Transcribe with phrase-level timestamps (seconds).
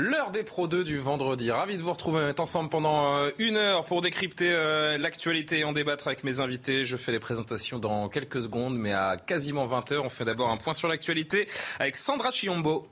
[0.00, 1.50] L'heure des Pro 2 du vendredi.
[1.50, 2.32] Ravi de vous retrouver.
[2.38, 6.84] Ensemble pendant euh, une heure pour décrypter euh, l'actualité et en débattre avec mes invités.
[6.84, 10.50] Je fais les présentations dans quelques secondes, mais à quasiment 20 heures, on fait d'abord
[10.50, 11.48] un point sur l'actualité
[11.80, 12.86] avec Sandra Chiombo.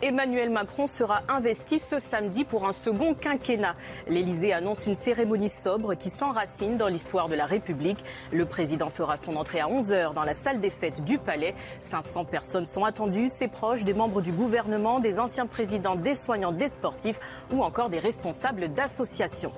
[0.00, 3.74] Emmanuel Macron sera investi ce samedi pour un second quinquennat.
[4.06, 8.04] L'Élysée annonce une cérémonie sobre qui s'enracine dans l'histoire de la République.
[8.32, 11.54] Le président fera son entrée à 11h dans la salle des fêtes du Palais.
[11.80, 16.52] 500 personnes sont attendues, ses proches, des membres du gouvernement, des anciens présidents, des soignants,
[16.52, 17.18] des sportifs
[17.52, 19.52] ou encore des responsables d'associations.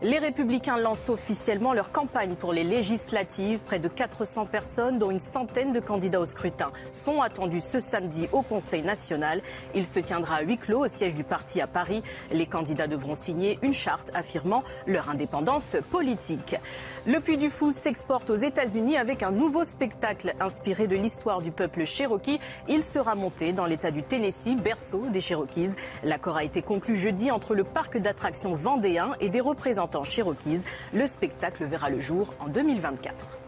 [0.00, 3.64] Les Républicains lancent officiellement leur campagne pour les législatives.
[3.64, 8.28] Près de 400 personnes, dont une centaine de candidats au scrutin, sont attendus ce samedi
[8.30, 9.42] au Conseil national.
[9.74, 12.04] Il se tiendra à huis clos au siège du parti à Paris.
[12.30, 16.54] Les candidats devront signer une charte affirmant leur indépendance politique.
[17.04, 21.50] Le Puy du Fou s'exporte aux États-Unis avec un nouveau spectacle inspiré de l'histoire du
[21.50, 22.38] peuple cherokee.
[22.68, 25.70] Il sera monté dans l'État du Tennessee, berceau des Cherokees.
[26.04, 30.64] L'accord a été conclu jeudi entre le parc d'attractions vendéen et des représentants Cherokees.
[30.92, 33.38] Le spectacle verra le jour en 2024.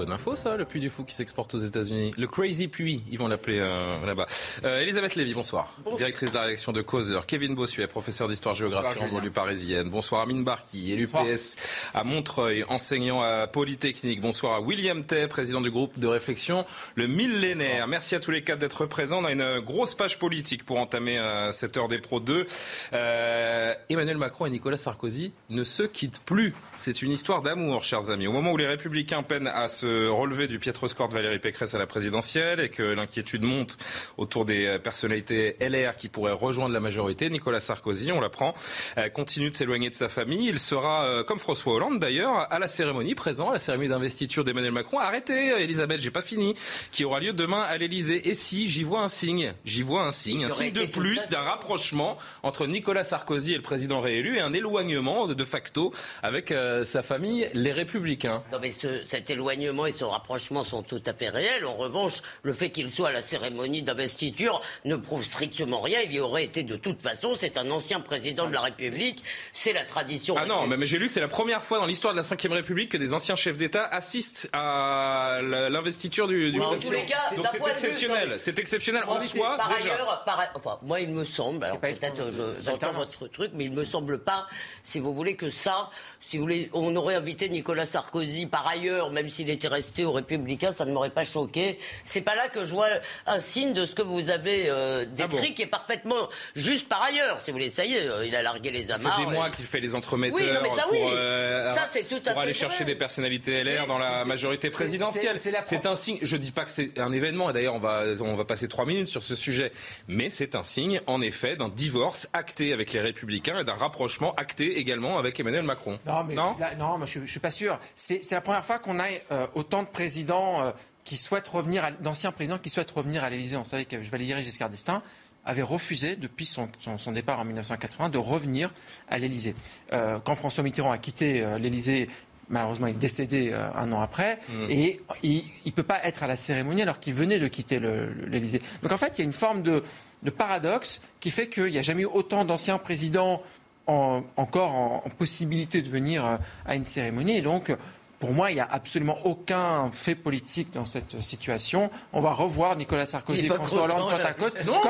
[0.00, 2.12] Bonne info ça, le Puy du Fou qui s'exporte aux États-Unis.
[2.16, 4.24] Le Crazy Puy, ils vont l'appeler euh, là-bas.
[4.64, 5.74] Euh, Elisabeth Lévy, bonsoir.
[5.98, 7.26] Directrice de la rédaction de Causeur.
[7.26, 9.90] Kevin Bossuet, professeur d'histoire-géographie en banlieue parisienne.
[9.90, 11.56] Bonsoir Amine Barki, élu PS
[11.92, 14.22] à Montreuil, enseignant à Polytechnique.
[14.22, 17.86] Bonsoir à William Tay, président du groupe de réflexion Le Millénaire.
[17.86, 19.20] Merci à tous les quatre d'être présents.
[19.20, 22.46] On a une grosse page politique pour entamer euh, cette heure des Pro 2.
[22.94, 26.54] Euh, Emmanuel Macron et Nicolas Sarkozy ne se quittent plus.
[26.78, 28.28] C'est une histoire d'amour, chers amis.
[28.28, 31.74] Au moment où les Républicains peinent à se relever du piètre score de Valérie Pécresse
[31.74, 33.76] à la présidentielle et que l'inquiétude monte
[34.16, 38.54] autour des personnalités LR qui pourraient rejoindre la majorité, Nicolas Sarkozy, on l'apprend,
[38.98, 40.48] euh, continue de s'éloigner de sa famille.
[40.48, 44.44] Il sera, euh, comme François Hollande d'ailleurs, à la cérémonie, présent à la cérémonie d'investiture
[44.44, 44.98] d'Emmanuel Macron.
[44.98, 46.54] Arrêtez, Elisabeth, j'ai pas fini,
[46.90, 48.28] qui aura lieu demain à l'Elysée.
[48.28, 51.40] Et si, j'y vois un signe, j'y vois un signe, un signe de plus d'un
[51.40, 56.84] rapprochement entre Nicolas Sarkozy et le président réélu et un éloignement de facto avec euh,
[56.84, 58.42] sa famille, les Républicains.
[58.52, 61.64] Non mais ce, cet éloignement et ce rapprochement sont tout à fait réels.
[61.64, 66.00] En revanche, le fait qu'il soit à la cérémonie d'investiture ne prouve strictement rien.
[66.04, 67.34] Il y aurait été de toute façon.
[67.36, 69.22] C'est un ancien président de la République.
[69.52, 70.34] C'est la tradition.
[70.38, 72.52] Ah non, mais j'ai lu que c'est la première fois dans l'histoire de la Ve
[72.52, 77.16] République que des anciens chefs d'État assistent à l'investiture du, du En tous les cas,
[77.36, 78.34] Donc c'est exceptionnel.
[78.38, 79.94] C'est exceptionnel Moi, en soi par déjà.
[79.94, 83.72] ailleurs, par- enfin, moi, il me semble, alors peut-être je- j'entends votre truc, mais il
[83.72, 84.46] me semble pas,
[84.82, 89.10] si vous voulez, que ça, si vous voulez, on aurait invité Nicolas Sarkozy par ailleurs,
[89.10, 91.78] même s'il était resté aux Républicains, ça ne m'aurait pas choqué.
[92.04, 92.88] C'est pas là que je vois
[93.26, 96.88] un signe de ce que vous avez euh, décrit, Ah bon qui est parfaitement juste
[96.88, 97.40] par ailleurs.
[97.40, 99.18] Si vous voulez, ça y est, euh, il a largué les Ça amarres.
[99.18, 101.00] fait des et- mois qu'il fait les entremetteurs Oui, non, mais ça, pour, oui.
[101.12, 102.58] euh, Ça, c'est tout à pour aller vrai.
[102.60, 105.32] chercher des personnalités LR dans la majorité présidentielle.
[105.36, 106.18] c'est- c'est la C'est un signe.
[106.22, 107.50] Je dis pas que c'est un événement.
[107.50, 109.72] Et d'ailleurs, on va on va passer trois minutes sur ce sujet.
[110.08, 114.34] Mais c'est un signe, en effet, d'un divorce acté avec les Républicains et d'un rapprochement
[114.36, 115.98] acté également avec Emmanuel Macron.
[116.06, 117.78] Non, mais je, là, non, moi, je, je suis pas sûr.
[117.96, 120.72] C'est c'est la première fois qu'on a euh, autant de présidents euh,
[121.04, 123.56] qui souhaitent revenir, à- d'anciens présidents qui souhaitent revenir à l'Élysée.
[123.56, 125.02] On savait que Valéry Giscard d'Estaing
[125.44, 128.70] avait refusé, depuis son, son- son départ en 1980, de revenir
[129.08, 129.54] à l'Élysée.
[129.92, 132.08] Euh, quand François Mitterrand a quitté euh, l'Élysée,
[132.50, 134.38] malheureusement, il est décédé euh, un an après,
[134.68, 137.80] et il ne peut pas être à la cérémonie alors qu'il venait de quitter
[138.26, 138.60] l'Élysée.
[138.82, 139.82] Donc en fait, il y a une forme de,
[140.22, 143.42] de paradoxe qui fait qu'il n'y a jamais eu autant d'anciens présidents
[143.86, 147.38] en- encore en, en possibilité de venir euh, à une cérémonie.
[147.38, 147.70] Et donc,
[148.20, 151.90] pour moi, il n'y a absolument aucun fait politique dans cette situation.
[152.12, 154.80] On va revoir Nicolas Sarkozy et François Hollande côte à côte, Non,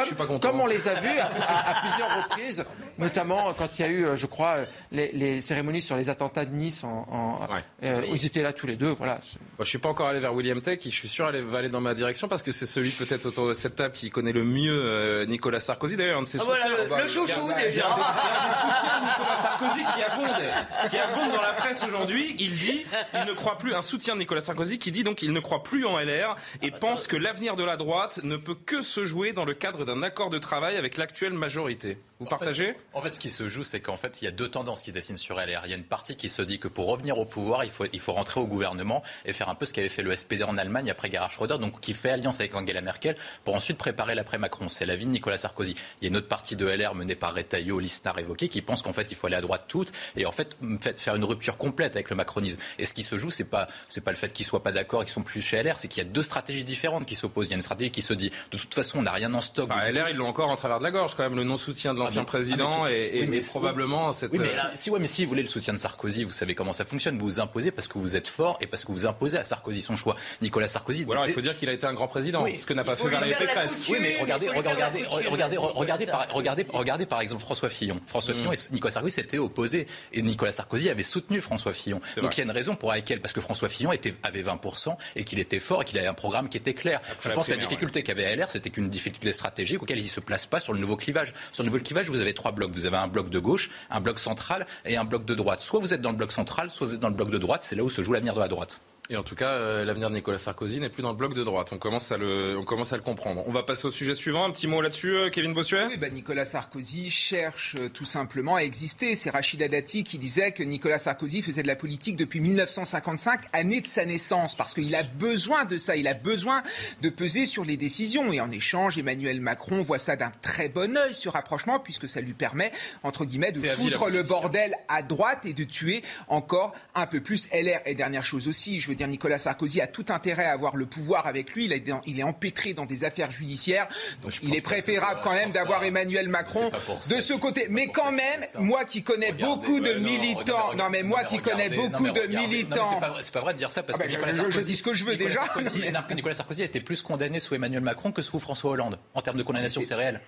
[0.41, 2.65] comme, on les a vus à, à- à plusieurs reprises,
[2.99, 4.57] notamment quand il y a eu, je crois,
[4.93, 7.65] les, les cérémonies sur les attentats de Nice, en, en- Ouais.
[7.85, 8.91] euh, ils étaient là tous les deux.
[8.91, 9.15] Voilà.
[9.15, 11.69] Moi, je suis pas encore allé vers William Tech, je suis sûr allait- va aller
[11.69, 14.45] dans ma direction parce que c'est celui peut-être autour de cette table qui connaît le
[14.45, 15.97] mieux euh, Nicolas Sarkozy.
[15.97, 16.97] D'ailleurs, un de ses Ah, voilà, soutiens.
[16.97, 17.71] le- le chouchou, Il y a- déjà.
[17.71, 21.85] Il y a des, soutiens de Nicolas Sarkozy qui abondent, qui abondent dans la presse
[21.85, 22.35] aujourd'hui.
[22.41, 22.85] Il dit,
[23.21, 25.63] il ne croit plus, un soutien de Nicolas Sarkozy qui dit donc il ne croit
[25.63, 29.33] plus en LR et pense que l'avenir de la droite ne peut que se jouer
[29.33, 31.99] dans le cadre d'un accord de travail avec l'actuelle majorité.
[32.19, 32.75] Vous partagez?
[32.93, 34.93] En fait, ce qui se joue, c'est qu'en fait, il y a deux tendances qui
[34.93, 35.63] dessinent sur LR.
[35.65, 37.87] Il y a une partie qui se dit que pour revenir au pouvoir, il faut,
[37.93, 40.59] il faut rentrer au gouvernement et faire un peu ce qu'avait fait le SPD en
[40.59, 44.69] Allemagne après Gerhard Schröder, donc qui fait alliance avec Angela Merkel pour ensuite préparer l'après-Macron.
[44.69, 45.75] C'est la vie de Nicolas Sarkozy.
[46.01, 48.83] Il y a une autre partie de LR menée par Retailleau, Lisnard évoqué, qui pense
[48.83, 50.57] qu'en fait, il faut aller à droite toute et en fait,
[50.97, 52.61] faire une rupture complète avec le macronisme.
[52.79, 55.03] Et ce qui se joue, c'est pas, c'est pas le fait qu'ils soient pas d'accord
[55.03, 57.49] et qu'ils sont plus chez LR, c'est qu'il y a deux stratégies différentes qui s'opposent.
[57.49, 59.41] Il y a une stratégie qui se dit, de toute façon, on n'a rien en
[59.41, 59.71] stock.
[59.71, 62.23] LR, ils l'ont encore en travers de la gorge, quand même, le non-soutien de l'ancien
[62.23, 64.33] ah, président ah, et, et, probablement cette.
[64.33, 66.55] Oui, mais euh, si, ouais, mais si vous voulez le soutien de Sarkozy, vous savez
[66.55, 67.19] comment ça fonctionne.
[67.19, 69.83] Vous vous imposez parce que vous êtes fort et parce que vous imposez à Sarkozy
[69.83, 70.17] son choix.
[70.43, 71.05] Nicolas Sarkozy.
[71.05, 72.97] Ou alors il faut dire qu'il a été un grand président, ce que n'a pas
[72.97, 73.87] fait Valérie Pécresse.
[73.91, 78.01] Oui, mais regardez, regardez, regardez, regardez, par, regardez, regardez par exemple François Fillon.
[78.07, 78.55] François Fillon mm.
[78.55, 82.01] et Nicolas Sarkozy s'étaient opposés et Nicolas Sarkozy avait soutenu François Fillon.
[82.17, 85.25] Donc il y a une raison pour parce que François Fillon était, avait 20% et
[85.25, 87.01] qu'il était fort et qu'il avait un programme qui était clair.
[87.21, 90.21] Je pense que la difficulté qu'avait LR, c'était qu'une difficulté stratégique auquel il ne se
[90.21, 91.33] place pas sur le nouveau clivage.
[91.53, 92.73] Sur le nouveau clivage, vous avez trois blocs.
[92.73, 95.63] Vous avez un bloc de gauche, un bloc central et un bloc de droite.
[95.63, 97.63] Soit vous êtes dans le bloc central, soit vous êtes dans le bloc de droite.
[97.65, 98.81] C'est là où se joue l'avenir de la droite.
[99.13, 101.43] Et en tout cas, euh, l'avenir de Nicolas Sarkozy n'est plus dans le bloc de
[101.43, 101.71] droite.
[101.73, 103.43] On commence à le, on commence à le comprendre.
[103.45, 104.45] On va passer au sujet suivant.
[104.45, 105.87] Un petit mot là-dessus, euh, Kevin Bossuet?
[105.89, 109.17] Oui, bah, Nicolas Sarkozy cherche euh, tout simplement à exister.
[109.17, 113.81] C'est Rachida Dati qui disait que Nicolas Sarkozy faisait de la politique depuis 1955, année
[113.81, 115.97] de sa naissance, parce qu'il a besoin de ça.
[115.97, 116.63] Il a besoin
[117.03, 118.33] de peser sur les décisions.
[118.33, 122.21] Et en échange, Emmanuel Macron voit ça d'un très bon œil, ce rapprochement, puisque ça
[122.21, 122.71] lui permet,
[123.03, 127.49] entre guillemets, de foutre le bordel à droite et de tuer encore un peu plus
[127.53, 127.81] LR.
[127.87, 131.27] Et dernière chose aussi, je veux Nicolas Sarkozy a tout intérêt à avoir le pouvoir
[131.27, 131.71] avec lui.
[132.07, 133.89] Il, est empêtré dans des affaires judiciaires.
[134.23, 136.71] Donc il est préférable quand même d'avoir Emmanuel Macron
[137.09, 137.67] de ce côté.
[137.71, 142.11] Mais quand même, moi qui connais beaucoup de militants, non mais moi qui connais beaucoup
[142.11, 144.83] de militants, c'est pas vrai de dire ça parce ah que ben, je, dis ce
[144.83, 145.45] que je veux déjà.
[146.15, 149.39] Nicolas Sarkozy a été plus condamné sous Emmanuel Macron que sous François Hollande en termes
[149.39, 150.21] de condamnation, c'est réel.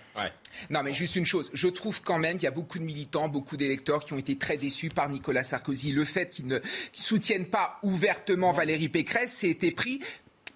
[0.70, 3.28] Non mais juste une chose, je trouve quand même qu'il y a beaucoup de militants,
[3.28, 5.92] beaucoup d'électeurs qui ont été très déçus par Nicolas Sarkozy.
[5.92, 6.58] Le fait qu'ils ne
[6.92, 9.98] soutiennent pas ouvertement Valérie Pécresse été pris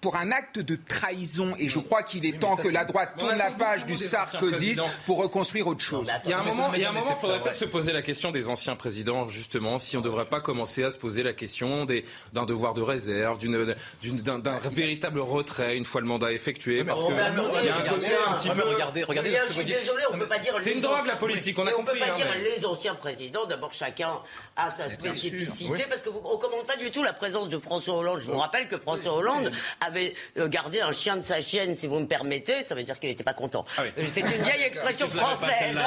[0.01, 1.55] pour un acte de trahison.
[1.57, 5.17] Et je crois qu'il est temps que la droite tourne la page du Sarkozy pour
[5.17, 6.07] reconstruire autre chose.
[6.25, 6.85] Il y a un moment, il
[7.19, 10.41] faudrait peut-être se poser la question des anciens présidents, justement, si on ne devrait pas
[10.41, 16.01] commencer à se poser la question d'un devoir de réserve, d'un véritable retrait une fois
[16.01, 16.83] le mandat effectué.
[16.83, 18.63] Parce qu'il y a un côté un petit peu.
[18.63, 20.55] Regardez, regardez je suis désolé, on ne peut pas dire.
[20.59, 21.93] C'est une drogue, la politique, on a compris.
[21.93, 23.45] On ne peut pas dire les anciens présidents.
[23.45, 24.11] D'abord, chacun
[24.55, 28.21] a sa spécificité, parce qu'on ne commande pas du tout la présence de François Hollande.
[28.21, 29.51] Je vous rappelle que François Hollande
[29.87, 32.99] avait euh, gardé un chien de sa chienne, si vous me permettez, ça veut dire
[32.99, 33.65] qu'il n'était pas content.
[33.77, 35.77] Ah euh, c'est une vieille expression française.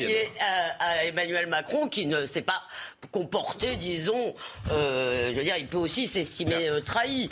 [0.00, 0.28] Et
[0.80, 2.62] à, Emmanuel Macron qui ne s'est pas
[3.10, 4.34] comporté, disons,
[4.70, 7.28] euh, je veux dire, il peut aussi s'estimer trahi.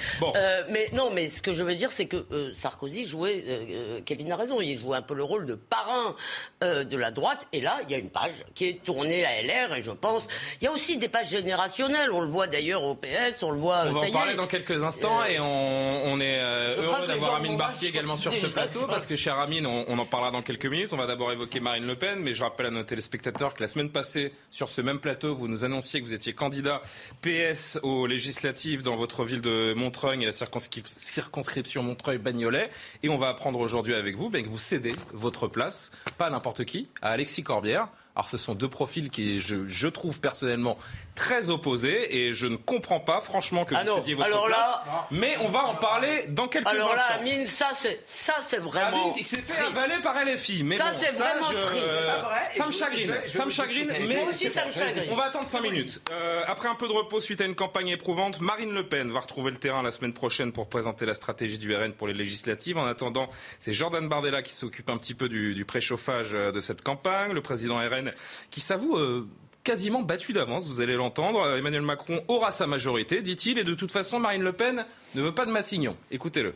[0.70, 4.60] mais non, mais ce que je veux dire, c'est que Sarkozy jouait, Kevin a raison,
[4.60, 6.14] il jouait un peu le rôle de parrain
[6.60, 7.48] de la droite.
[7.52, 10.22] Et là, il y a une page qui est tournée à LR, et je pense,
[10.60, 12.12] il y a aussi des pages générationnelles.
[12.12, 13.84] On le voit d'ailleurs au PS, on le voit.
[13.86, 17.88] On va en parler dans quelques instants et on, est euh, heureux d'avoir Amine Bartier
[17.88, 20.92] également sur ce plateau parce que cher Amine, on, en parlera dans quelques minutes.
[20.92, 23.66] On va d'abord évoquer Marine Le Pen, mais je rappelle à nos téléspectateurs que la
[23.66, 26.82] semaine passée, sur ce même plateau, vous nous annonciez que vous étiez candidat
[27.22, 32.68] PS aux législatives dans votre ville de Montreuil et la circonscription Montreuil-Bagnolet.
[33.02, 36.66] Et on va apprendre aujourd'hui avec vous ben, que vous cédez votre place, pas n'importe
[36.66, 37.88] qui, à Alexis Corbière.
[38.14, 40.76] Alors ce sont deux profils qui, je, je, trouve personnellement
[41.14, 44.58] très opposés et je ne comprends pas franchement que vous ah cédiez votre alors place.
[44.58, 47.04] Là, mais on va en parler dans quelques alors instants.
[47.04, 49.24] Alors là, Amine, ça c'est ça c'est vraiment Amine,
[49.66, 50.64] avaler par LFI.
[50.64, 52.08] Mais ça c'est vraiment triste.
[52.50, 53.14] ça me chagrine.
[53.26, 53.92] ça me chagrine.
[54.08, 55.04] Mais aussi ça me chagrine.
[55.10, 56.00] On va attendre 5 minutes.
[56.10, 59.20] Euh, après un peu de repos suite à une campagne éprouvante, Marine Le Pen va
[59.20, 62.78] retrouver le terrain la semaine prochaine pour présenter la stratégie du RN pour les législatives.
[62.78, 63.28] En attendant,
[63.58, 67.32] c'est Jordan Bardella qui s'occupe un petit peu du, du préchauffage euh, de cette campagne.
[67.32, 68.12] Le président RN
[68.50, 69.28] qui s'avoue euh,
[69.64, 71.40] quasiment battu d'avance, vous allez l'entendre.
[71.40, 75.22] Euh, Emmanuel Macron aura sa majorité, dit-il, et de toute façon, Marine Le Pen ne
[75.22, 75.96] veut pas de Matignon.
[76.10, 76.54] Écoutez-le.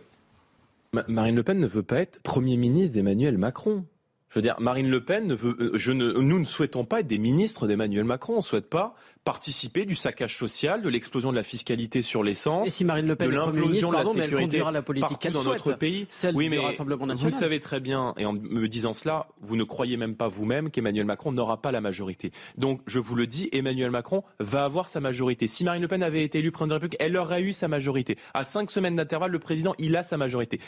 [1.09, 3.85] Marine Le Pen ne veut pas être Premier ministre d'Emmanuel Macron.
[4.31, 7.01] Je veux dire, Marine Le Pen ne veut, euh, je ne, nous ne souhaitons pas
[7.01, 8.35] être des ministres d'Emmanuel Macron.
[8.35, 8.95] On ne souhaite pas
[9.27, 13.29] participer du saccage social, de l'explosion de la fiscalité sur l'essence, si Marine Le Pen
[13.29, 16.07] de l'implosion de la sécurité la politique dans notre pays.
[16.11, 17.33] Celle oui, mais Rassemblement national.
[17.33, 20.71] Vous savez très bien, et en me disant cela, vous ne croyez même pas vous-même
[20.71, 22.31] qu'Emmanuel Macron n'aura pas la majorité.
[22.57, 25.49] Donc, je vous le dis, Emmanuel Macron va avoir sa majorité.
[25.49, 27.67] Si Marine Le Pen avait été élue présidente de la République, elle aurait eu sa
[27.67, 28.17] majorité.
[28.33, 30.61] À cinq semaines d'intervalle, le président, il a sa majorité.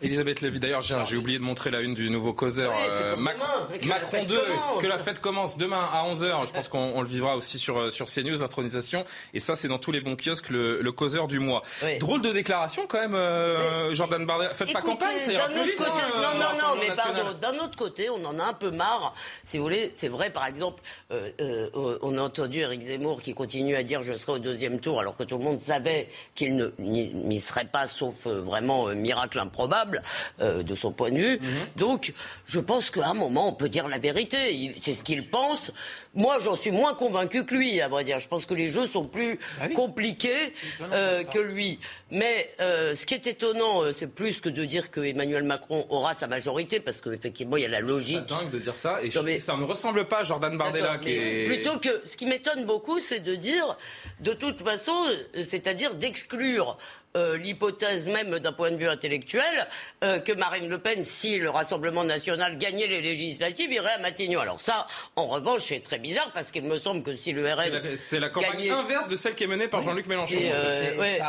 [0.00, 2.72] Elisabeth Lévy, d'ailleurs, j'ai oublié de montrer la une du nouveau causeur.
[2.72, 4.40] Oui, euh, Macron 2,
[4.80, 6.46] que la fête commence demain à 11h.
[6.46, 9.04] Je pense qu'on le vivra aussi sur, sur CNews, l'intronisation.
[9.34, 11.62] Et ça, c'est dans tous les bons kiosques, le, le causeur du mois.
[12.00, 14.54] Drôle de déclaration quand même, euh, Jordan Bardella.
[14.54, 17.36] Faites pas campagne, c'est un peu vite, côté, hein, Non, non, non, mais pardon.
[17.40, 19.14] D'un autre côté, on en a un peu marre.
[19.44, 23.34] Si vous voulez, c'est vrai, par exemple, euh, euh, on a entendu Eric Zemmour qui
[23.34, 26.72] continue à dire je serai au deuxième tour, alors que tout le monde savait qu'il
[26.78, 30.02] n'y serait pas, sauf vraiment miracle improbable
[30.40, 31.38] de son point de vue.
[31.40, 31.48] Mhm.
[31.76, 32.12] Donc,
[32.46, 34.74] je pense qu'à un moment, on peut dire la vérité.
[34.80, 35.70] C'est ce qu'il pense.
[36.14, 38.18] Moi, j'en suis moins convaincu que lui, à vrai dire.
[38.20, 40.54] Je pense que les jeux sont plus ah compliqués
[40.92, 41.80] euh, que lui.
[42.10, 45.86] Mais euh, ce qui est étonnant, euh, c'est plus que de dire que Emmanuel Macron
[45.88, 48.24] aura sa majorité, parce qu'effectivement, il y a la logique.
[48.28, 50.98] C'est dingue de dire ça, et ça ne ressemble pas à Jordan Bardella.
[50.98, 51.44] Qui est...
[51.44, 53.76] Plutôt que, ce qui m'étonne beaucoup, c'est de dire,
[54.20, 54.94] de toute façon,
[55.34, 56.76] c'est-à-dire d'exclure
[57.16, 59.66] euh, l'hypothèse même d'un point de vue intellectuel
[60.04, 64.40] euh, que Marine Le Pen, si le Rassemblement national gagnait les législatives, irait à Matignon.
[64.40, 64.86] Alors ça,
[65.16, 67.96] en revanche, c'est très bizarre parce qu'il me semble que si le RN...
[67.96, 70.36] C'est la, campagne inverse de celle qui est menée par Jean-Luc Mélenchon.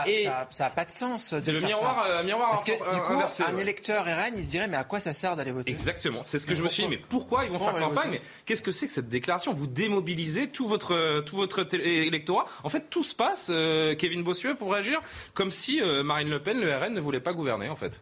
[0.06, 1.34] Et, ça n'a pas de sens.
[1.40, 4.68] C'est le miroir, euh, miroir Parce que du coup, un électeur RN, il se dirait
[4.68, 5.72] mais à quoi ça sert d'aller voter?
[5.72, 6.26] Exactement.
[6.26, 6.90] C'est ce que je me suis dit.
[6.90, 8.12] Mais pourquoi ils vont faire campagne?
[8.12, 9.54] Mais qu'est-ce que c'est que cette déclaration?
[9.54, 12.46] Vous démobilisez tout votre tout votre électorat.
[12.66, 13.48] En fait, tout se passe.
[13.98, 15.02] Kevin Bossuet pour réagir
[15.34, 15.69] comme si
[16.04, 18.02] Marine Le Pen le RN ne voulait pas gouverner en fait.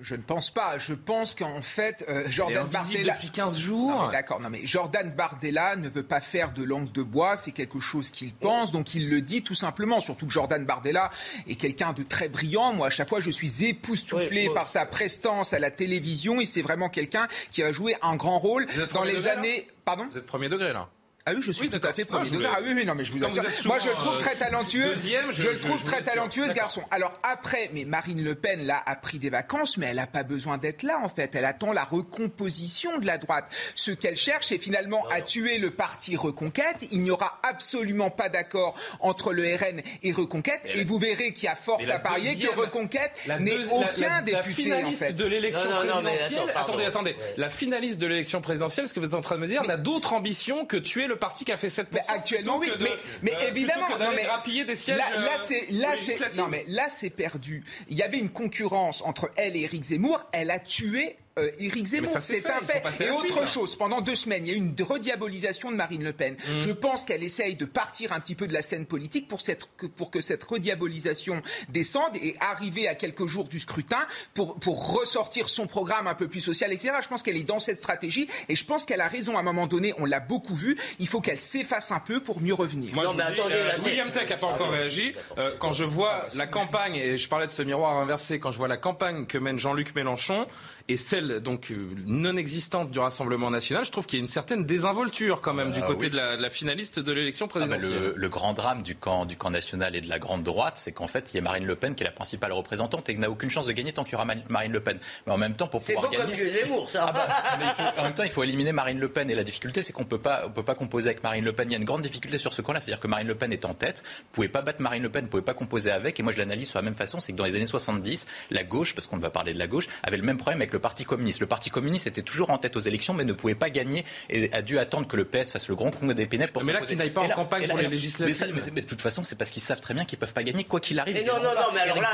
[0.00, 0.78] Je ne pense pas.
[0.78, 3.14] Je pense qu'en fait, euh, Jordan Bardella.
[3.14, 4.08] depuis 15 jours.
[4.10, 4.40] D'accord.
[4.40, 7.36] Non, mais Jordan Bardella ne veut pas faire de langue de bois.
[7.36, 8.72] C'est quelque chose qu'il pense.
[8.72, 10.00] Donc, il le dit tout simplement.
[10.00, 11.10] Surtout que Jordan Bardella
[11.46, 12.72] est quelqu'un de très brillant.
[12.72, 16.40] Moi, à chaque fois, je suis époustouflé par sa prestance à la télévision.
[16.40, 19.68] Et c'est vraiment quelqu'un qui a joué un grand rôle dans les années.
[19.84, 20.08] Pardon?
[20.10, 20.88] Vous êtes premier degré, là
[21.26, 23.18] ah oui, je suis tout à fait premier Ah oui, oui, non, mais je vous
[23.18, 24.94] Moi, je le trouve très talentueux.
[25.30, 26.82] je, le trouve très talentueux, ce garçon.
[26.90, 30.22] Alors après, mais Marine Le Pen, là, a pris des vacances, mais elle n'a pas
[30.22, 31.34] besoin d'être là, en fait.
[31.34, 33.46] Elle attend la recomposition de la droite.
[33.74, 36.86] Ce qu'elle cherche, c'est finalement à tuer le parti Reconquête.
[36.90, 40.60] Il n'y aura absolument pas d'accord entre le RN et Reconquête.
[40.74, 44.90] Et, vous verrez qu'il y a fort à parier que Reconquête n'est aucun député, en
[44.92, 45.14] fait.
[45.14, 46.52] de l'élection présidentielle.
[46.54, 47.16] attendez, attendez.
[47.38, 49.78] La finaliste de l'élection présidentielle, ce que vous êtes en train de me dire, n'a
[49.78, 51.86] d'autre ambition que tuer le le parti qui a fait 7%.
[51.92, 52.70] Mais actuellement, oui.
[52.80, 52.90] Mais,
[53.22, 54.98] mais euh, évidemment, non, mais des sièges.
[54.98, 57.64] Là, là euh, c'est, là, c'est, non, mais là, c'est perdu.
[57.88, 60.24] Il y avait une concurrence entre elle et Éric Zemmour.
[60.32, 62.10] Elle a tué euh, Éric Zemmour.
[62.20, 63.04] C'est un fait.
[63.04, 66.12] Et autre chose, pendant deux semaines, il y a eu une rediabolisation de Marine Le
[66.12, 66.34] Pen.
[66.34, 66.60] Mmh.
[66.60, 69.66] Je pense qu'elle essaye de partir un petit peu de la scène politique pour, cette,
[69.96, 75.48] pour que cette rediabolisation descende et arriver à quelques jours du scrutin pour, pour ressortir
[75.48, 76.94] son programme un peu plus social, etc.
[77.02, 79.44] Je pense qu'elle est dans cette stratégie et je pense qu'elle a raison à un
[79.44, 79.92] moment donné.
[79.98, 80.76] On l'a beaucoup vu.
[81.00, 82.94] Il faut qu'elle s'efface un peu pour mieux revenir.
[82.94, 85.14] non, mais attendez, euh, William Tech n'a pas encore réagi.
[85.38, 88.58] Euh, quand je vois la campagne, et je parlais de ce miroir inversé, quand je
[88.58, 90.46] vois la campagne que mène Jean-Luc Mélenchon,
[90.88, 94.26] et celle donc euh, non existante du Rassemblement national, je trouve qu'il y a une
[94.26, 98.12] certaine désinvolture quand même du ah côté de, la, finaliste de l'élection ah, présidentielle.
[98.14, 101.06] le, grand drame du camp, du camp national et de la grande droite, c'est qu'en
[101.06, 103.30] fait, il y a Marine Le Pen qui est la principale représentante et qui n'a
[103.30, 104.98] aucune chance de gagner tant qu'il y aura Marine Le Pen.
[105.26, 106.36] Mais en même temps, pour pouvoir beau gagner...
[106.36, 107.06] comme Zemmour, ça.
[107.08, 109.94] Ah bah, en même temps, il faut éliminer Marine Le Pen et la difficulté, c'est
[109.94, 111.68] qu'on peut pas, on peut pas composer avec Marine Le Pen.
[111.70, 113.64] Il y a une grande difficulté sur ce camp-là, c'est-à-dire que Marine Le Pen est
[113.64, 114.02] en tête.
[114.04, 116.20] Vous pouvez pas battre Marine Le Pen, vous pouvez pas composer avec.
[116.20, 118.64] Et moi, je l'analyse sur la même façon, c'est que dans les années 70, la
[118.64, 121.04] gauche, parce qu'on va parler de la gauche, avait le même problème avec le Parti
[121.04, 121.40] communiste.
[121.46, 124.60] Parti communiste était toujours en tête aux élections, mais ne pouvait pas gagner et a
[124.60, 126.98] dû attendre que le PS fasse le grand congrès des Pénèbres pour Mais là, qu'ils
[126.98, 128.70] n'aillent pas en campagne pour les législatives.
[128.74, 130.64] Mais, de toute façon, c'est parce qu'ils savent très bien qu'ils ne peuvent pas gagner,
[130.64, 131.16] quoi qu'il arrive.
[131.24, 132.10] non, non, non, mais alors là.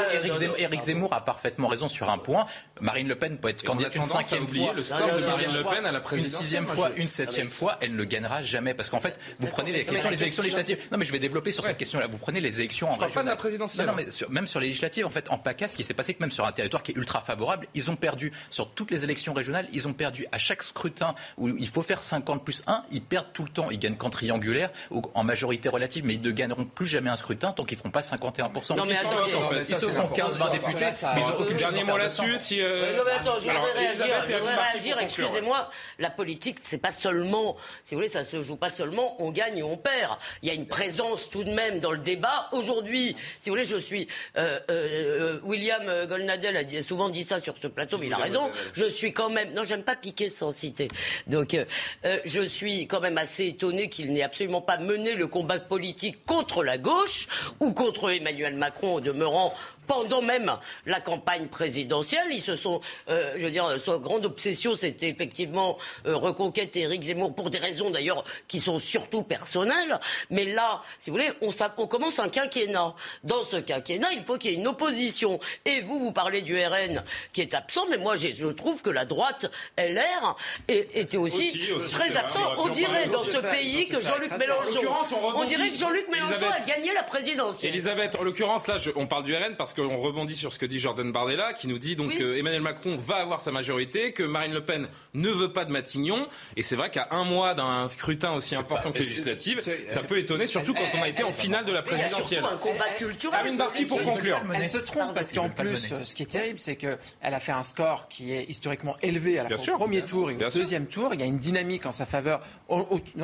[0.58, 2.44] Éric Zemmour a parfaitement raison sur un point.
[2.80, 4.74] Marine Le Pen peut être candidate une cinquième fois.
[4.74, 7.92] Le score de Marine Le Pen à la Une sixième fois, une septième fois, elle
[7.92, 8.74] ne le gagnera jamais.
[8.74, 10.78] Parce qu'en fait, vous prenez les questions des élections législatives.
[10.92, 12.06] Non, mais je vais développer sur cette question-là.
[12.06, 13.14] Vous prenez les élections en région.
[13.14, 13.86] pas de la présidentielle.
[13.86, 16.20] Non, mais même sur les législatives, en fait, en PACA, ce qui s'est passé, que
[16.20, 19.32] même sur un territoire qui est ultra favorable, ils ont perdu sur toutes les élections
[19.32, 23.02] régionales, ils ont perdu à chaque scrutin où il faut faire 50 plus 1, ils
[23.02, 23.70] perdent tout le temps.
[23.70, 27.16] Ils gagnent qu'en triangulaire ou en majorité relative, mais ils ne gagneront plus jamais un
[27.16, 28.76] scrutin tant qu'ils ne feront pas 51%.
[28.76, 29.30] Non, mais attendez,
[29.68, 32.38] ils seront 15-20 députés, mais ils n'ont aucun dernier mot là-dessus.
[32.38, 34.06] Si, euh, Non, mais attends, je voudrais réagir.
[34.26, 35.70] Je voudrais réagir, excusez-moi.
[35.98, 39.62] La politique, c'est pas seulement, si vous voulez, ça se joue pas seulement on gagne
[39.62, 40.18] ou on perd.
[40.42, 42.48] Il y a une présence tout de même dans le débat.
[42.52, 44.08] Aujourd'hui, si vous voulez, je suis.
[44.36, 48.39] Euh, euh, William Golnadel a souvent dit ça sur ce plateau, mais il a raison.
[48.72, 49.52] Je suis quand même.
[49.52, 50.88] Non, j'aime pas piqué sans citer.
[51.26, 51.64] Donc, euh,
[52.04, 56.24] euh, je suis quand même assez étonné qu'il n'ait absolument pas mené le combat politique
[56.26, 57.28] contre la gauche
[57.60, 59.54] ou contre Emmanuel Macron, en demeurant
[59.90, 60.56] pendant même
[60.86, 62.28] la campagne présidentielle.
[62.30, 67.02] Ils se sont, euh, je veux dire, sa grande obsession, c'était effectivement euh, reconquêter Éric
[67.02, 69.98] Zemmour pour des raisons d'ailleurs qui sont surtout personnelles.
[70.30, 72.94] Mais là, si vous voulez, on, on commence un quinquennat.
[73.24, 75.40] Dans ce quinquennat, il faut qu'il y ait une opposition.
[75.64, 79.04] Et vous, vous parlez du RN qui est absent, mais moi, je trouve que la
[79.04, 80.36] droite LR
[80.68, 82.38] était aussi, très absent.
[82.58, 84.94] On dirait dans ce pays que Jean-Luc Mélenchon,
[85.34, 87.72] on dirait que Jean-Luc Mélenchon a gagné la présidentielle.
[87.72, 90.78] Elisabeth, en l'occurrence, là, on parle du RN parce qu'on rebondit sur ce que dit
[90.78, 94.52] Jordan Bardella, qui nous dit donc que Emmanuel Macron va avoir sa majorité, que Marine
[94.52, 96.26] Le Pen ne veut pas de Matignon.
[96.56, 100.46] Et c'est vrai qu'à un mois d'un scrutin aussi important que législative, ça peut étonner,
[100.46, 102.44] surtout quand on a été en finale de la présidentielle.
[102.44, 103.40] un combat culturel.
[103.40, 104.42] Amine Barki pour conclure.
[104.54, 107.62] Elle se trompe parce qu'en plus, ce qui est terrible, c'est qu'elle a fait un
[107.62, 111.10] score qui est historiquement élevé à la fois au premier tour et au deuxième tour.
[111.14, 112.40] Il y a une dynamique en sa faveur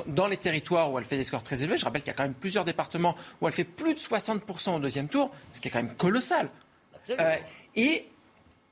[0.06, 1.76] dans les territoires où elle fait des scores très élevés.
[1.76, 4.76] Je rappelle qu'il y a quand même plusieurs départements où elle fait plus de 60%
[4.76, 6.45] au deuxième tour, ce qui est quand même colossal.
[7.10, 7.36] Euh,
[7.74, 8.06] et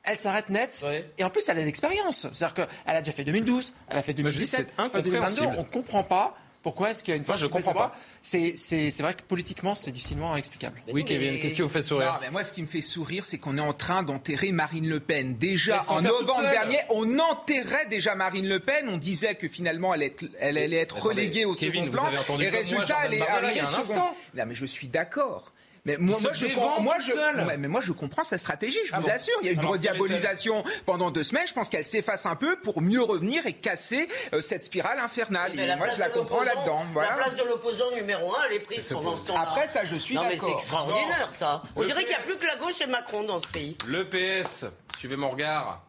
[0.02, 0.84] elle s'arrête net.
[1.18, 2.26] Et en plus, elle a l'expérience.
[2.32, 5.42] C'est-à-dire qu'elle a déjà fait 2012, elle a fait 2017, 2022.
[5.46, 7.94] On ne comprend pas pourquoi est-ce qu'il y a une fois je comprends pas.
[8.22, 10.82] C'est vrai que politiquement, c'est difficilement explicable.
[10.92, 13.58] oui, Kevin, qu'est-ce qui vous fait sourire Moi, ce qui me fait sourire, c'est qu'on
[13.58, 15.36] est en train d'enterrer Marine Le Pen.
[15.36, 18.88] Déjà, en novembre dernier, on enterrait déjà Marine Le Pen.
[18.88, 20.10] On disait que finalement, elle,
[20.40, 22.10] elle allait être reléguée au second plan.
[22.40, 24.10] Et résultat, elle est arrivée second.
[24.34, 25.52] Non, mais je suis d'accord.
[25.86, 26.46] Mais moi, je,
[26.80, 29.34] moi, je, mais moi, je comprends sa stratégie, je ah vous assure.
[29.42, 31.46] Il y a une rediabolisation pendant deux semaines.
[31.46, 35.58] Je pense qu'elle s'efface un peu pour mieux revenir et casser euh, cette spirale infernale.
[35.58, 36.86] Et moi, je la comprends là-dedans.
[36.96, 39.42] La place de l'opposant numéro un, elle est prise pendant ce temps-là.
[39.42, 40.30] Après, ça, je suis d'accord.
[40.30, 41.62] Non, mais c'est extraordinaire, ça.
[41.76, 43.76] On dirait qu'il n'y a plus que la gauche et Macron dans ce pays.
[43.86, 45.82] Le PS, suivez mon regard.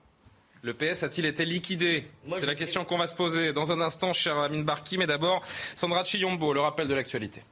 [0.62, 2.06] Le PS a-t-il été liquidé
[2.38, 4.98] C'est la question qu'on va se poser dans un instant, cher Amine Barki.
[4.98, 5.42] Mais d'abord,
[5.75, 7.44] Sandra Chiyombo, le rappel de l'actualité.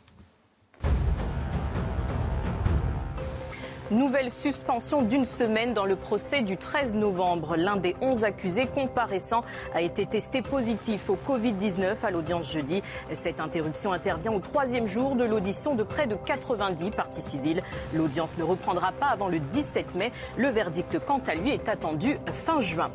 [3.93, 7.55] Nouvelle suspension d'une semaine dans le procès du 13 novembre.
[7.55, 9.43] L'un des 11 accusés comparaissants
[9.75, 12.81] a été testé positif au Covid-19 à l'audience jeudi.
[13.11, 17.61] Cette interruption intervient au troisième jour de l'audition de près de 90 parties civiles.
[17.93, 20.11] L'audience ne reprendra pas avant le 17 mai.
[20.37, 22.89] Le verdict, quant à lui, est attendu fin juin.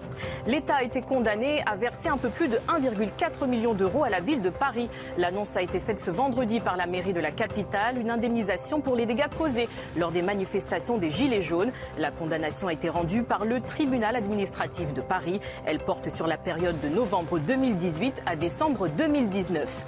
[0.48, 4.18] L'État a été condamné à verser un peu plus de 1,4 million d'euros à la
[4.18, 4.90] ville de Paris.
[5.16, 8.96] L'annonce a été faite ce vendredi par la mairie de la capitale, une indemnisation pour
[8.96, 11.72] les dégâts causés lors des manifestations des Gilets jaunes.
[11.98, 15.40] La condamnation a été rendue par le tribunal administratif de Paris.
[15.66, 19.84] Elle porte sur la période de novembre 2018 à décembre 2019.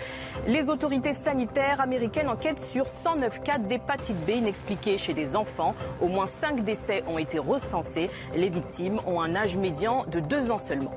[0.46, 5.74] Les autorités sanitaires américaines enquêtent sur 109 cas d'hépatite B inexpliqués chez des enfants.
[6.02, 8.10] Au moins 5 décès ont été recensés.
[8.36, 10.92] Les victimes ont un âge médian de 2 ans seulement.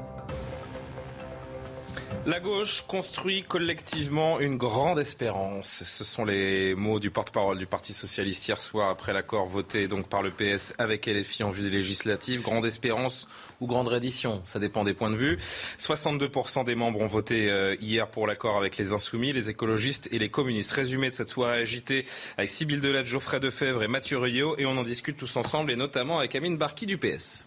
[2.25, 5.83] La gauche construit collectivement une grande espérance.
[5.83, 10.07] Ce sont les mots du porte-parole du Parti socialiste hier soir après l'accord voté donc
[10.07, 12.41] par le PS avec LFI en vue des législatives.
[12.41, 13.27] Grande espérance
[13.59, 15.37] ou grande reddition, ça dépend des points de vue.
[15.79, 20.17] 62% des membres ont voté euh, hier pour l'accord avec les Insoumis, les écologistes et
[20.17, 20.71] les communistes.
[20.71, 22.05] Résumé de cette soirée agitée
[22.37, 25.75] avec Sybille Delette, Geoffrey Defebvre et Mathieu Reuillot et on en discute tous ensemble et
[25.75, 27.45] notamment avec Amine Barki du PS.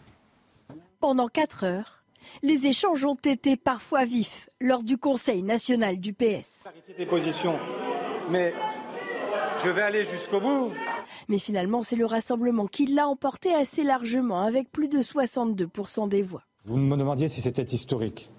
[1.00, 1.95] Pendant 4 heures,
[2.42, 6.64] les échanges ont été parfois vifs lors du Conseil national du PS.
[6.96, 7.58] des positions,
[8.30, 8.52] mais
[9.64, 10.70] je vais aller jusqu'au bout.
[11.28, 16.22] Mais finalement, c'est le rassemblement qui l'a emporté assez largement, avec plus de 62% des
[16.22, 16.42] voix.
[16.64, 18.30] Vous me demandiez si c'était historique.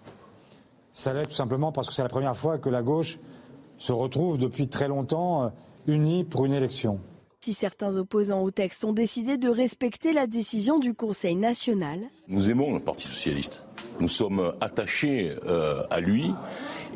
[0.91, 3.19] Ça l'est tout simplement parce que c'est la première fois que la gauche
[3.77, 5.49] se retrouve depuis très longtemps euh,
[5.85, 6.99] unie pour une élection.
[7.41, 11.99] Si certains opposants au texte ont décidé de respecter la décision du Conseil national.
[12.27, 13.66] Nous aimons le Parti socialiste.
[13.99, 16.33] Nous sommes attachés euh, à lui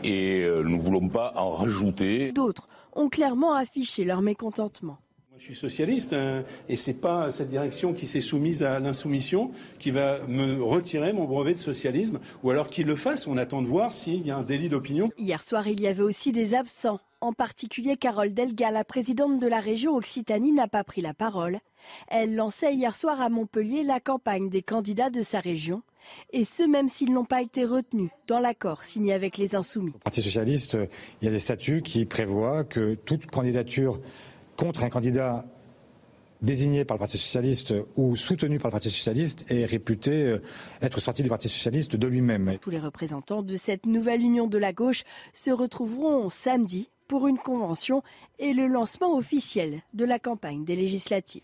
[0.04, 2.32] et euh, nous ne voulons pas en rajouter.
[2.32, 4.98] D'autres ont clairement affiché leur mécontentement.
[5.30, 9.52] Moi, je suis socialiste hein, et c'est pas cette direction qui s'est soumise à l'insoumission
[9.80, 13.28] qui va me retirer mon brevet de socialisme ou alors qu'il le fasse.
[13.28, 15.10] On attend de voir s'il y a un délit d'opinion.
[15.18, 17.00] Hier soir, il y avait aussi des absents.
[17.22, 21.60] En particulier, Carole Delga, la présidente de la région Occitanie, n'a pas pris la parole.
[22.08, 25.84] Elle lançait hier soir à Montpellier la campagne des candidats de sa région
[26.32, 29.94] et ce même s'ils n'ont pas été retenus dans l'accord signé avec les Insoumis.
[29.96, 30.78] Au Parti socialiste,
[31.22, 34.00] il y a des statuts qui prévoient que toute candidature
[34.58, 35.46] contre un candidat
[36.42, 40.42] désigné par le Parti socialiste ou soutenu par le Parti socialiste est réputé euh,
[40.82, 42.58] être sorti du Parti socialiste de lui-même.
[42.62, 47.38] Tous les représentants de cette nouvelle union de la gauche se retrouveront samedi pour une
[47.38, 48.04] convention
[48.40, 51.44] et le lancement officiel de la campagne des législatives.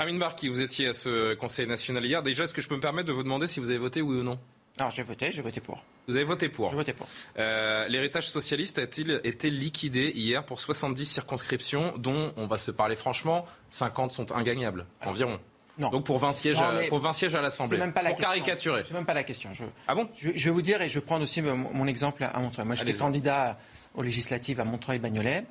[0.00, 2.22] Amine Barki, vous étiez à ce Conseil national hier.
[2.22, 4.18] Déjà, est-ce que je peux me permettre de vous demander si vous avez voté oui
[4.18, 4.38] ou non?
[4.78, 5.82] Alors, j'ai voté, j'ai voté pour.
[6.06, 7.08] Vous avez voté pour J'ai voté pour.
[7.36, 12.94] Euh, L'héritage socialiste a-t-il été liquidé hier pour 70 circonscriptions, dont, on va se parler
[12.94, 15.40] franchement, 50 sont ingagnables, environ?
[15.78, 15.90] Non.
[15.90, 17.76] Donc pour 20 sièges, à, pour 20 sièges à l'Assemblée.
[17.76, 18.82] C'est même pas la pour caricaturer.
[18.84, 19.50] C'est même pas la question.
[19.52, 20.08] Je, ah bon?
[20.14, 22.66] je, vais vous dire, et je vais prendre aussi mon, exemple à Montreuil.
[22.66, 23.58] Moi, j'étais candidat
[23.94, 25.44] aux législatives à Montreuil-Bagnolet.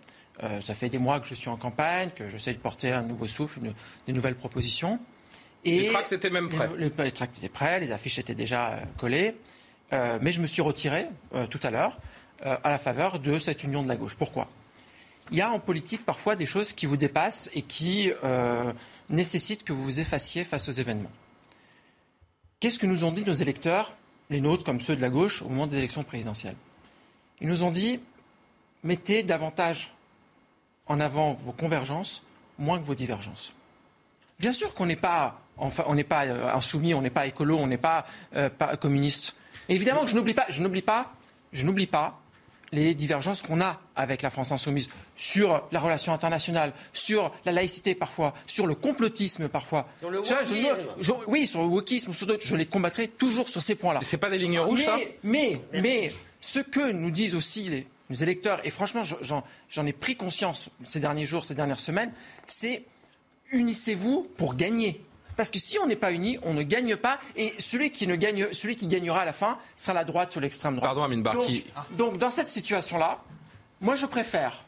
[0.44, 3.02] Euh, ça fait des mois que je suis en campagne, que j'essaie de porter un
[3.02, 3.74] nouveau souffle, une,
[4.06, 5.00] des nouvelles propositions.
[5.64, 6.70] Et les tracts étaient même prêts.
[6.78, 9.36] Les, les, tracts étaient prêts, les affiches étaient déjà euh, collées.
[9.94, 11.98] Euh, mais je me suis retiré euh, tout à l'heure
[12.44, 14.16] à la faveur de cette union de la gauche.
[14.16, 14.48] Pourquoi?
[15.32, 18.12] Il y a en politique parfois des choses qui vous dépassent et qui
[19.10, 21.12] nécessitent que vous vous effaciez face aux événements.
[22.60, 23.96] Qu'est-ce que nous ont dit nos électeurs,
[24.30, 26.56] les nôtres comme ceux de la gauche, au moment des élections présidentielles?
[27.42, 28.02] Ils nous ont dit
[28.84, 29.96] mettez davantage
[30.88, 32.24] en avant vos convergences,
[32.58, 33.54] moins que vos divergences.
[34.40, 36.22] Bien sûr qu'on n'est pas, enfin, on n'est pas
[36.54, 38.06] insoumis, on n'est pas écolo, on n'est pas,
[38.58, 39.36] pas communiste
[39.70, 41.14] évidemment je n'oublie pas, je n'oublie pas,
[41.54, 42.20] je n'oublie pas
[42.74, 47.96] les divergences qu'on a avec la France insoumise sur la relation internationale, sur la laïcité
[47.96, 49.88] parfois, sur le complotisme parfois.
[50.00, 51.24] Sur le wokisme.
[51.28, 52.46] oui, sur le wokisme, sur d'autres.
[52.46, 54.02] Je les combattrai toujours sur ces points-là.
[54.04, 54.98] C'est pas des lignes rouges, mais, ça?
[55.24, 60.16] Mais, mais, ce que nous disent aussi les, les électeurs, et franchement, j'en ai pris
[60.16, 62.12] conscience ces derniers jours, ces dernières semaines,
[62.46, 62.86] c'est
[63.52, 65.04] unissez-vous pour gagner.
[65.36, 67.20] Parce que si on n'est pas unis, on ne gagne pas.
[67.36, 70.40] Et celui qui, ne gagne, celui qui gagnera à la fin sera la droite ou
[70.40, 70.90] l'extrême droite.
[70.90, 73.24] Pardon, Amine donc, donc, dans cette situation-là,
[73.80, 74.66] moi, je préfère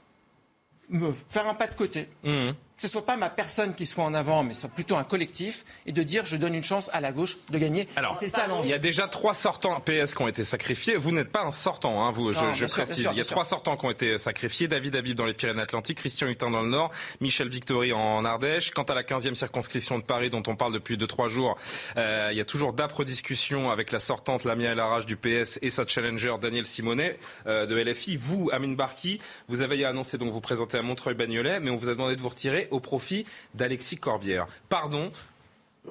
[0.90, 2.08] me faire un pas de côté.
[2.24, 5.04] Mmh que ce soit pas ma personne qui soit en avant, mais soit plutôt un
[5.04, 7.90] collectif, et de dire je donne une chance à la gauche de gagner.
[7.98, 10.96] Alors, c'est ça Il y a déjà trois sortants PS qui ont été sacrifiés.
[10.96, 13.10] Vous n'êtes pas un sortant, hein, vous, je, précise.
[13.12, 14.70] il y a trois sortants qui ont été sacrifiés.
[14.70, 18.72] David Habib dans les Pyrénées-Atlantiques, Christian Hutin dans le Nord, Michel Victory en Ardèche.
[18.72, 21.58] Quant à la 15e circonscription de Paris, dont on parle depuis deux, trois jours,
[21.98, 25.60] euh, il y a toujours d'âpres discussions avec la sortante Lamia El Arach du PS
[25.62, 28.16] et sa challenger Daniel Simonet euh, de LFI.
[28.16, 31.94] Vous, Amine Barki, vous avez annoncé donc vous présenter à Montreuil-Bagnolet, mais on vous a
[31.94, 34.48] demandé de vous retirer au profit d'Alexis Corbière.
[34.70, 35.12] Pardon,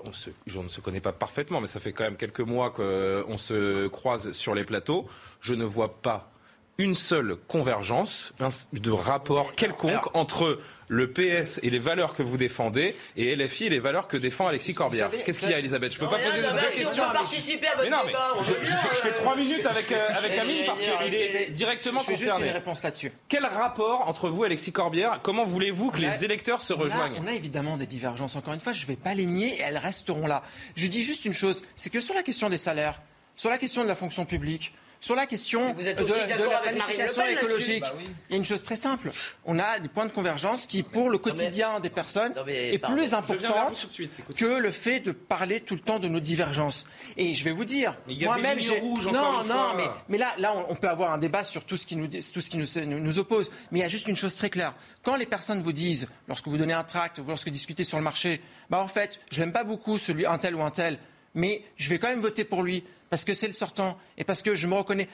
[0.04, 3.88] on, ne se connaît pas parfaitement, mais ça fait quand même quelques mois qu'on se
[3.88, 5.06] croise sur les plateaux.
[5.40, 6.30] Je ne vois pas
[6.80, 8.32] une seule convergence
[8.72, 13.68] de rapport quelconque entre le PS et les valeurs que vous défendez et LFI et
[13.68, 15.10] les valeurs que défend Alexis Corbière.
[15.10, 15.92] Qu'est-ce qu'il y a, Elisabeth?
[15.92, 17.02] Je peux pas poser deux questions.
[17.82, 18.12] mais non, mais
[18.44, 18.52] je,
[18.94, 22.46] fais trois minutes avec, euh, avec Amine parce qu'il est directement concerné.
[22.46, 23.10] Une réponse là-dessus.
[23.28, 27.18] Quel rapport entre vous Alexis Corbière Comment voulez-vous que les électeurs se rejoignent?
[27.20, 28.36] on a, évidemment des divergences.
[28.36, 30.44] Encore une fois, je ne vais pas les nier et elles resteront là.
[30.76, 33.02] Je dis juste une chose, c'est que sur la question des salaires,
[33.34, 37.92] sur la question de la fonction publique, sur la question de, la planification écologique, bah
[38.28, 39.10] il y a une chose très simple.
[39.44, 43.72] On a des points de convergence qui, pour le quotidien des personnes, est plus important
[44.36, 46.84] que le fait de parler tout le temps de nos divergences.
[47.16, 50.88] Et je vais vous dire, moi-même, j'ai non, non, mais, mais là, là, on, peut
[50.88, 53.50] avoir un débat sur tout ce qui nous, tout ce qui nous, nous, oppose.
[53.70, 54.74] Mais il y a juste une chose très claire.
[55.02, 57.98] Quand les personnes vous disent, lorsque vous donnez un tract, ou lorsque vous discutez sur
[57.98, 60.98] le marché, bah en fait, je n'aime pas beaucoup celui un tel ou un tel,
[61.34, 64.42] mais je vais quand même voter pour lui parce que c'est le sortant et parce
[64.42, 65.08] que je me reconnais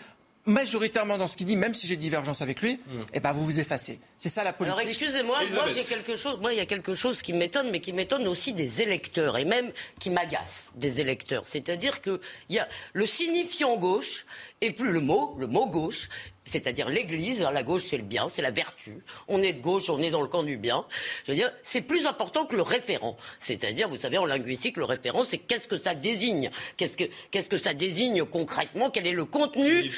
[0.47, 3.03] majoritairement dans ce qu'il dit, même si j'ai divergence avec lui, mm.
[3.15, 3.99] eh ben vous vous effacez.
[4.25, 4.79] C'est ça la politique.
[4.79, 7.81] Alors excusez-moi, moi j'ai quelque chose, moi il y a quelque chose qui m'étonne, mais
[7.81, 11.47] qui m'étonne aussi des électeurs et même qui m'agace des électeurs.
[11.47, 14.25] C'est-à-dire que il y a le signifiant gauche
[14.63, 16.09] et plus le mot, le mot gauche,
[16.47, 17.43] c'est-à-dire l'Église.
[17.43, 19.03] Hein, la gauche, c'est le bien, c'est la vertu.
[19.29, 20.87] On est de gauche, on est dans le camp du bien.
[21.25, 23.17] Je veux dire, c'est plus important que le référent.
[23.39, 26.51] C'est-à-dire, vous savez, en linguistique, le référent, c'est qu'est-ce que ça désigne?
[26.79, 28.91] Qu'est-ce que, qu'est-ce que ça désigne concrètement?
[28.91, 29.91] Quel est le contenu?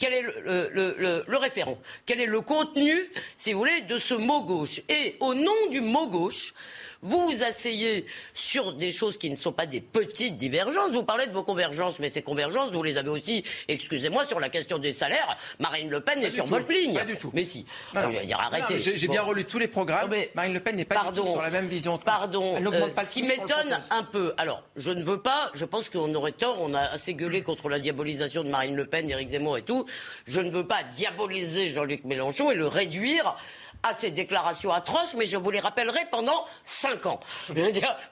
[0.00, 1.78] Quel est le, le, le, référent?
[2.06, 4.80] Quel est le contenu, si vous voulez, de ce mot gauche.
[4.88, 6.54] Et au nom du mot gauche,
[7.02, 10.90] vous vous asseyez sur des choses qui ne sont pas des petites divergences.
[10.90, 14.48] Vous parlez de vos convergences, mais ces convergences, vous les avez aussi, excusez-moi, sur la
[14.48, 15.36] question des salaires.
[15.60, 16.94] Marine Le Pen est sur votre ligne.
[16.94, 17.30] Pas du tout.
[17.34, 17.66] Mais si.
[17.94, 18.78] Alors, je vais dire arrêtez.
[18.78, 20.10] J'ai bien relu tous les programmes.
[20.10, 21.98] mais Marine Le Pen n'est pas du tout sur la même vision.
[21.98, 22.56] Pardon.
[22.56, 24.34] Euh, ce qui m'étonne un peu.
[24.36, 25.50] Alors, je ne veux pas.
[25.54, 26.58] Je pense qu'on aurait tort.
[26.60, 29.86] On a assez gueulé contre la diabolisation de Marine Le Pen, Éric Zemmour et tout.
[30.26, 33.36] Je ne veux pas diaboliser Jean-Luc Mélenchon et le réduire
[33.82, 37.20] à ces déclarations atroces, mais je vous les rappellerai pendant cinq ans.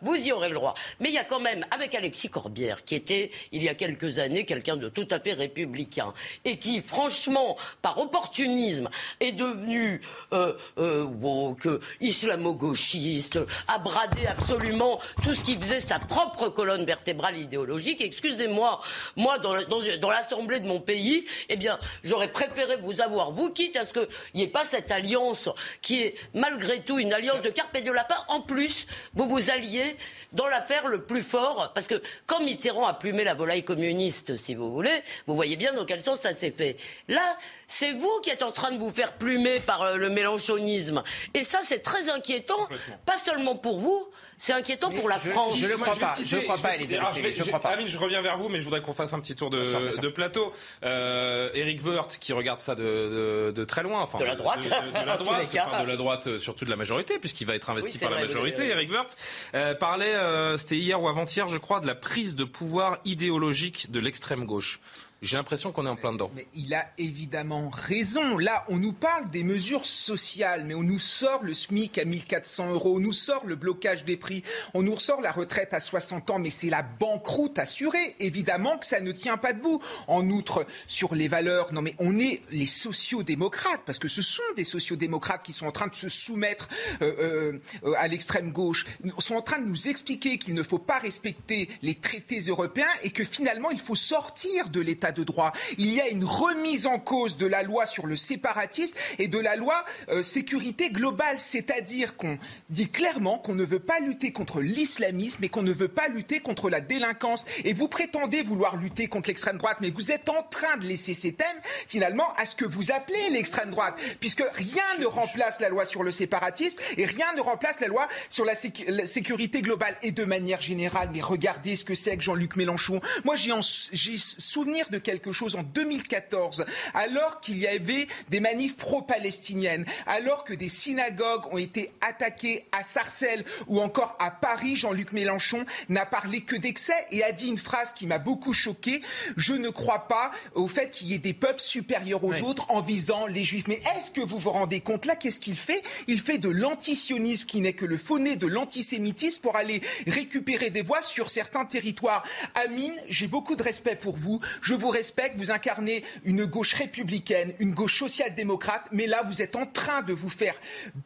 [0.03, 0.75] Vous y aurez le droit.
[1.01, 4.19] Mais il y a quand même, avec Alexis Corbière, qui était, il y a quelques
[4.19, 8.89] années, quelqu'un de tout à fait républicain, et qui, franchement, par opportunisme,
[9.21, 10.03] est devenu
[10.33, 11.69] euh, euh, woke,
[12.01, 18.01] islamo-gauchiste, a bradé absolument tout ce qui faisait sa propre colonne vertébrale idéologique.
[18.01, 18.81] Excusez-moi,
[19.17, 19.57] moi, dans,
[20.01, 23.93] dans, l'Assemblée de mon pays, eh bien, j'aurais préféré vous avoir, vous, quitte à ce
[23.93, 25.49] qu'il n'y ait pas cette alliance
[25.83, 28.17] qui est malgré tout une alliance de carpe et de lapin.
[28.29, 29.97] En plus, vous vous alliez
[30.33, 34.55] dans l'affaire le plus fort, parce que quand Mitterrand a plumé la volaille communiste, si
[34.55, 36.77] vous voulez, vous voyez bien dans quel sens ça s'est fait.
[37.09, 41.03] Là, C'est vous qui êtes en train de vous faire plumer par euh, le mélanchonisme.
[41.35, 42.69] Et ça, c'est très inquiétant,
[43.05, 44.07] pas seulement pour vous,
[44.39, 45.57] c'est inquiétant pour la France.
[45.59, 46.15] Je ne crois pas.
[46.25, 47.71] Je ne crois pas, Je crois pas.
[47.71, 50.09] Amine, je reviens vers vous, mais je voudrais qu'on fasse un petit tour de, de
[50.09, 50.53] plateau.
[50.85, 54.65] Euh, Eric Woerth, qui regarde ça de, de, de très loin, enfin de la droite,
[54.65, 54.81] de, la
[55.17, 58.21] droite, enfin, de la droite, surtout de la majorité, puisqu'il va être investi par la
[58.21, 58.69] majorité.
[58.69, 59.17] Eric Woerth
[59.55, 63.91] euh, parlait, euh, c'était hier ou avant-hier, je crois, de la prise de pouvoir idéologique
[63.91, 64.81] de l'extrême gauche.
[65.27, 66.31] J'ai l'impression qu'on est en plein dedans.
[66.37, 68.39] Mais il a évidemment raison.
[68.39, 72.73] Là, on nous parle des mesures sociales, mais on nous sort le SMIC à 1400
[72.73, 76.31] euros, on nous sort le blocage des prix, on nous ressort la retraite à 60
[76.31, 78.15] ans, mais c'est la banqueroute assurée.
[78.21, 79.83] Évidemment que ça ne tient pas debout.
[80.07, 84.43] En outre, sur les valeurs, non mais on est les sociaux-démocrates, parce que ce sont
[84.57, 86.69] des sociaux-démocrates qui sont en train de se soumettre
[87.03, 88.87] euh, euh, à l'extrême gauche,
[89.19, 93.11] sont en train de nous expliquer qu'il ne faut pas respecter les traités européens et
[93.11, 95.53] que finalement il faut sortir de l'état de droit.
[95.79, 99.39] Il y a une remise en cause de la loi sur le séparatisme et de
[99.39, 102.39] la loi euh, sécurité globale, c'est-à-dire qu'on
[102.71, 106.41] dit clairement qu'on ne veut pas lutter contre l'islamisme et qu'on ne veut pas lutter
[106.41, 107.45] contre la délinquance.
[107.65, 111.15] Et vous prétendez vouloir lutter contre l'extrême droite, mais vous êtes en train de laisser
[111.15, 111.47] ces thèmes
[111.89, 116.03] finalement à ce que vous appelez l'extrême droite, puisque rien ne remplace la loi sur
[116.03, 119.97] le séparatisme et rien ne remplace la loi sur la, sécurité globale.
[120.03, 123.01] Et de manière générale, mais regardez ce que c'est que Jean-Luc Mélenchon.
[123.25, 129.87] Moi, j'ai souvenir de quelque chose en 2014, alors qu'il y avait des manifs pro-palestiniennes,
[130.07, 135.65] alors que des synagogues ont été attaquées à Sarcelles ou encore à Paris, Jean-Luc Mélenchon
[135.89, 139.03] n'a parlé que d'excès et a dit une phrase qui m'a beaucoup choqué.
[139.37, 142.81] Je ne crois pas au fait qu'il y ait des peuples supérieurs aux autres en
[142.81, 143.69] visant les juifs.
[143.69, 145.83] Mais est-ce que vous vous rendez compte là Qu'est-ce qu'il fait?
[146.07, 150.83] Il fait de l'antisionisme qui n'est que le faux-nez de l'antisémitisme pour aller récupérer des
[150.83, 152.25] voix sur certains territoires.
[152.55, 154.41] Amine, j'ai beaucoup de respect pour vous.
[154.63, 159.57] Je vous respecte, vous incarnez une gauche républicaine, une gauche social-démocrate, mais là, vous êtes
[159.57, 160.55] en train de vous faire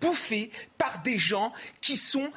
[0.01, 2.31] bouffer par des gens qui sont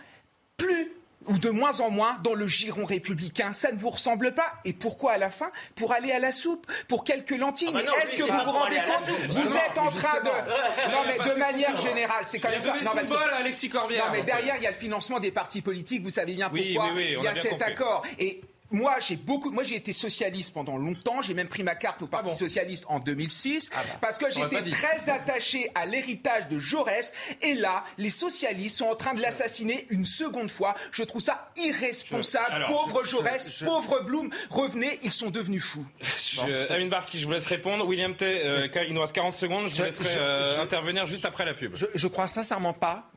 [0.58, 0.92] plus
[1.28, 3.54] ou de moins en moins dans le giron républicain.
[3.54, 4.54] Ça ne vous ressemble pas.
[4.66, 5.52] Et pourquoi à la fin?
[5.76, 7.70] Pour aller à la soupe, pour quelques lentilles.
[7.72, 10.30] Ah bah mais est-ce que vous vous rendez compte Vous êtes en train de...
[10.92, 12.76] Non mais de manière générale, c'est quand même ça.
[12.82, 13.02] Non, mais...
[13.38, 14.08] Alexis Corbière.
[14.08, 16.04] Non mais derrière, il y a le financement des partis politiques.
[16.04, 18.04] Vous savez bien pourquoi il y a, cet accord.
[18.20, 18.42] Et
[18.74, 19.52] moi, j'ai beaucoup.
[19.52, 21.22] Moi, j'ai été socialiste pendant longtemps.
[21.22, 24.32] J'ai même pris ma carte au Parti ah socialiste en 2006 ah bah, parce que
[24.32, 27.14] j'étais très attaché à l'héritage de Jaurès.
[27.44, 30.76] Et là, les socialistes sont en train de l'assassiner une seconde fois.
[30.92, 32.66] Je trouve ça irresponsable.
[32.68, 35.86] pauvre Jaurès, pauvre Blum, revenez, ils sont devenus fous.
[36.02, 37.86] Je, Amine Barki, je vous laisse répondre.
[37.86, 39.68] William T, euh, il nous reste 40 secondes.
[39.68, 41.76] Je, vous laisserai euh, intervenir juste après la pub.
[41.76, 43.12] Je, je crois sincèrement pas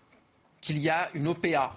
[0.60, 1.74] qu'il y a une OPA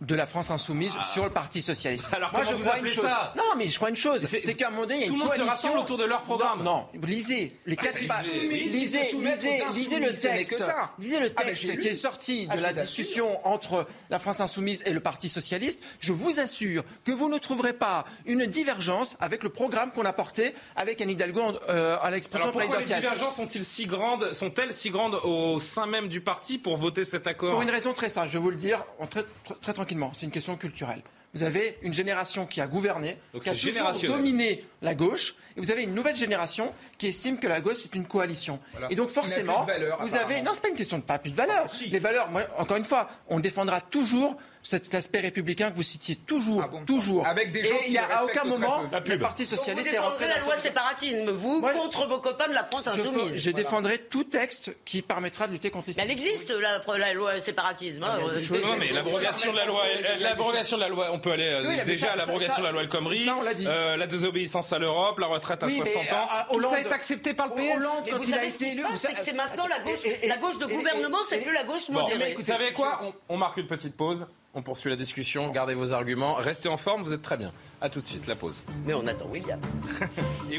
[0.00, 1.02] de la France insoumise ah.
[1.02, 2.08] sur le Parti socialiste.
[2.12, 3.04] Alors Moi, je vous crois une chose.
[3.04, 5.06] Ça non, mais je crois une chose, c'est qu'à un moment donné, il y a
[5.06, 5.36] une coalition.
[5.36, 6.62] Tout le monde se rassemble autour de leur programme.
[6.62, 8.26] Non, lisez les quatre pages.
[8.32, 10.70] Lisez, lisez, lisez, le texte.
[10.98, 14.92] Lisez le texte qui est sorti de ah, la discussion entre la France insoumise et
[14.92, 15.82] le Parti socialiste.
[16.00, 20.12] Je vous assure que vous ne trouverez pas une divergence avec le programme qu'on a
[20.12, 22.80] porté avec Anne Hidalgo euh, à l'expression présidentielle.
[22.80, 26.76] Pourquoi les divergences sont-elles si grandes, sont-elles si grandes au sein même du parti pour
[26.76, 27.52] voter cet accord?
[27.52, 29.24] Pour une raison très simple, je vais vous le dire très,
[29.62, 31.02] très, très c'est une question culturelle.
[31.34, 35.70] Vous avez une génération qui a gouverné, qui a toujours dominé la gauche, et vous
[35.70, 38.58] avez une nouvelle génération qui estime que la gauche est une coalition.
[38.88, 39.66] Et donc forcément,
[40.00, 41.66] vous avez non, c'est pas une question de pas plus de valeur.
[41.90, 46.60] Les valeurs, encore une fois, on défendra toujours cet aspect républicain que vous citiez toujours,
[46.64, 47.24] ah toujours.
[47.24, 50.26] Avec des gens et il n'y a à aucun moment le Parti socialiste est rentré
[50.26, 53.36] dans la loi séparatisme, vous contre vos copains de la France insoumise.
[53.36, 56.18] Je, défendrai tout texte qui permettra de lutter contre l'islamisme.
[56.18, 58.02] Elle existe la, loi séparatisme.
[58.02, 59.84] Hein, ah, euh, non, mais l'abrogation de la loi,
[60.20, 62.88] l'abrogation de la loi, on peut aller euh, déjà à l'abrogation de la loi El
[62.88, 63.28] Khomri,
[63.66, 66.28] euh, la désobéissance à l'europe, la retraite à 60 ans.
[66.50, 68.10] Tout ça est accepté par le PS.
[68.10, 71.52] quand il a été élu, c'est maintenant la gauche, la gauche de gouvernement, c'est plus
[71.52, 72.34] la gauche modérée.
[72.36, 74.26] Vous savez quoi On marque une petite pause.
[74.56, 75.50] On poursuit la discussion.
[75.50, 76.34] Gardez vos arguments.
[76.34, 77.02] Restez en forme.
[77.02, 77.52] Vous êtes très bien.
[77.82, 78.26] À tout de suite.
[78.26, 78.64] La pause.
[78.86, 79.60] Mais on attend William.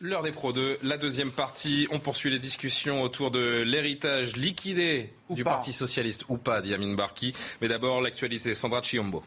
[0.00, 1.86] L'heure des Pro 2, la deuxième partie.
[1.92, 7.32] On poursuit les discussions autour de l'héritage liquidé du Parti Socialiste ou pas, Diamine Barki.
[7.60, 8.54] Mais d'abord, l'actualité.
[8.54, 9.22] Sandra Chiombo.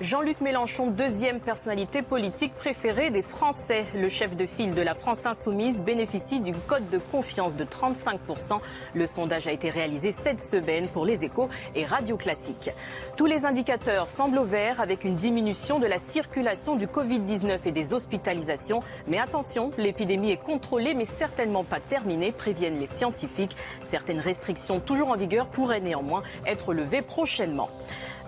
[0.00, 3.84] Jean-Luc Mélenchon, deuxième personnalité politique préférée des Français.
[3.96, 8.60] Le chef de file de la France insoumise bénéficie d'une cote de confiance de 35%.
[8.94, 12.70] Le sondage a été réalisé cette semaine pour les échos et Radio Classique.
[13.16, 17.72] Tous les indicateurs semblent au vert avec une diminution de la circulation du Covid-19 et
[17.72, 18.84] des hospitalisations.
[19.08, 23.56] Mais attention, l'épidémie est contrôlée mais certainement pas terminée, préviennent les scientifiques.
[23.82, 27.68] Certaines restrictions toujours en vigueur pourraient néanmoins être levées prochainement.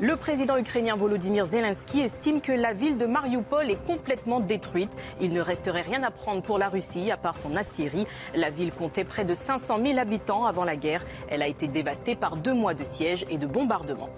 [0.03, 4.97] Le président ukrainien Volodymyr Zelensky estime que la ville de Mariupol est complètement détruite.
[5.21, 8.07] Il ne resterait rien à prendre pour la Russie à part son aciérie.
[8.35, 11.05] La ville comptait près de 500 000 habitants avant la guerre.
[11.29, 14.09] Elle a été dévastée par deux mois de siège et de bombardements.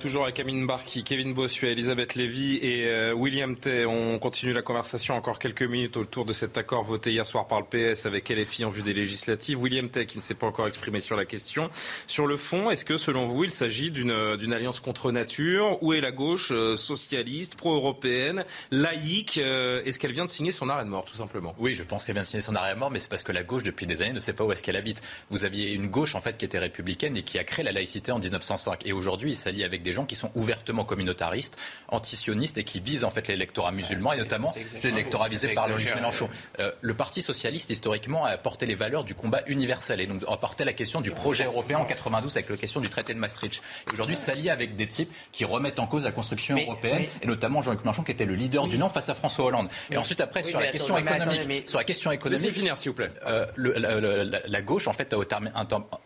[0.00, 3.86] Toujours avec Amine Barki, Kevin Bossuet, Elisabeth Lévy et euh, William Tay.
[3.86, 7.60] On continue la conversation encore quelques minutes autour de cet accord voté hier soir par
[7.60, 9.58] le PS avec LFI en vue des législatives.
[9.60, 11.70] William Tay qui ne s'est pas encore exprimé sur la question.
[12.06, 14.10] Sur le fond, est-ce que selon vous, il s'agit d'une
[14.52, 15.82] alliance contre nature?
[15.82, 19.38] Où est la gauche euh, socialiste, pro-européenne, laïque?
[19.38, 21.54] Euh, Est-ce qu'elle vient de signer son arrêt de mort, tout simplement?
[21.58, 23.32] Oui, je pense qu'elle vient de signer son arrêt de mort, mais c'est parce que
[23.32, 25.02] la gauche, depuis des années, ne sait pas où est-ce qu'elle habite.
[25.30, 28.12] Vous aviez une gauche, en fait, qui était républicaine et qui a créé la laïcité
[28.12, 28.86] en 1905.
[28.86, 33.04] Et aujourd'hui, il s'allie avec des gens qui sont ouvertement communautaristes, antisionistes et qui visent
[33.04, 36.28] en fait l'électorat musulman et notamment c'est l'électorat visé par Jean-Luc Mélenchon.
[36.58, 40.36] Euh, le Parti socialiste historiquement a porté les valeurs du combat universel et donc a
[40.36, 43.62] porté la question du projet européen en 92 avec la question du traité de Maastricht.
[43.92, 47.80] Aujourd'hui s'allier avec des types qui remettent en cause la construction européenne et notamment Jean-Luc
[47.80, 49.68] Mélenchon qui était le leader du non face à François Hollande.
[49.90, 53.10] Et ensuite après sur, la question économique, sur la question économique, finir s'il vous plaît.
[53.26, 55.16] Euh, la, gauche en fait a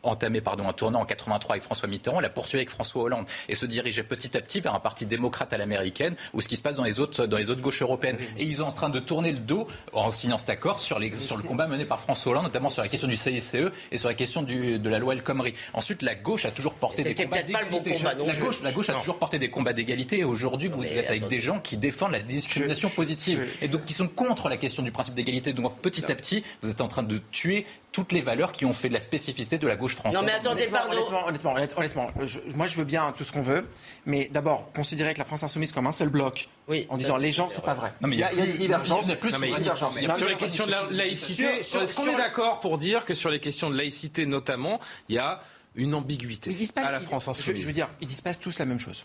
[0.02, 3.54] entamé, pardon, un tournant en 83 avec François Mitterrand, l'a poursuivi avec François Hollande et
[3.54, 6.62] se dirigeait petit à petit vers un parti démocrate à l'américaine ou ce qui se
[6.62, 8.18] passe dans les autres, dans les autres gauches européennes.
[8.38, 11.12] Et ils sont en train de tourner le dos en signant cet accord sur, les,
[11.18, 13.56] sur le combat mené par François Hollande, notamment sur la question du CICE
[13.90, 15.54] et sur la question du, de la loi El Khomri.
[15.72, 17.98] Ensuite, la gauche a toujours porté des combats d'égalité.
[18.02, 21.28] la gauche, la gauche a toujours porté des combats d'égalité et aujourd'hui, vous êtes avec
[21.28, 24.92] des gens qui défendent la discrimination positive et donc qui sont contre la question du
[24.92, 25.52] principe d'égalité.
[25.52, 28.72] Donc petit à petit, vous êtes en train de tuer toutes les valeurs qui ont
[28.72, 30.20] fait de la spécificité de la gauche française.
[30.20, 30.96] Non mais attendez, pardon.
[31.26, 32.10] Honnêtement, honnêtement,
[32.54, 33.59] moi je veux bien tout ce qu'on veut,
[34.06, 37.32] mais d'abord considérer que la France insoumise comme un seul bloc, oui, en disant les
[37.32, 37.92] gens, c'est pas vrai.
[38.00, 39.06] Non, mais il y, a, des divergences.
[39.06, 43.40] Sur les questions de la laïcité, est-ce qu'on est d'accord pour dire que sur les
[43.40, 45.40] questions de laïcité notamment, il y a
[45.76, 48.80] une ambiguïté à la France insoumise je, veux dire, ils disent pas tous la même
[48.80, 49.04] chose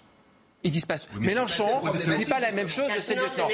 [0.65, 0.95] ils disent pas.
[1.19, 3.47] Mélenchon ne dit pas la même chose de ses lieutenants.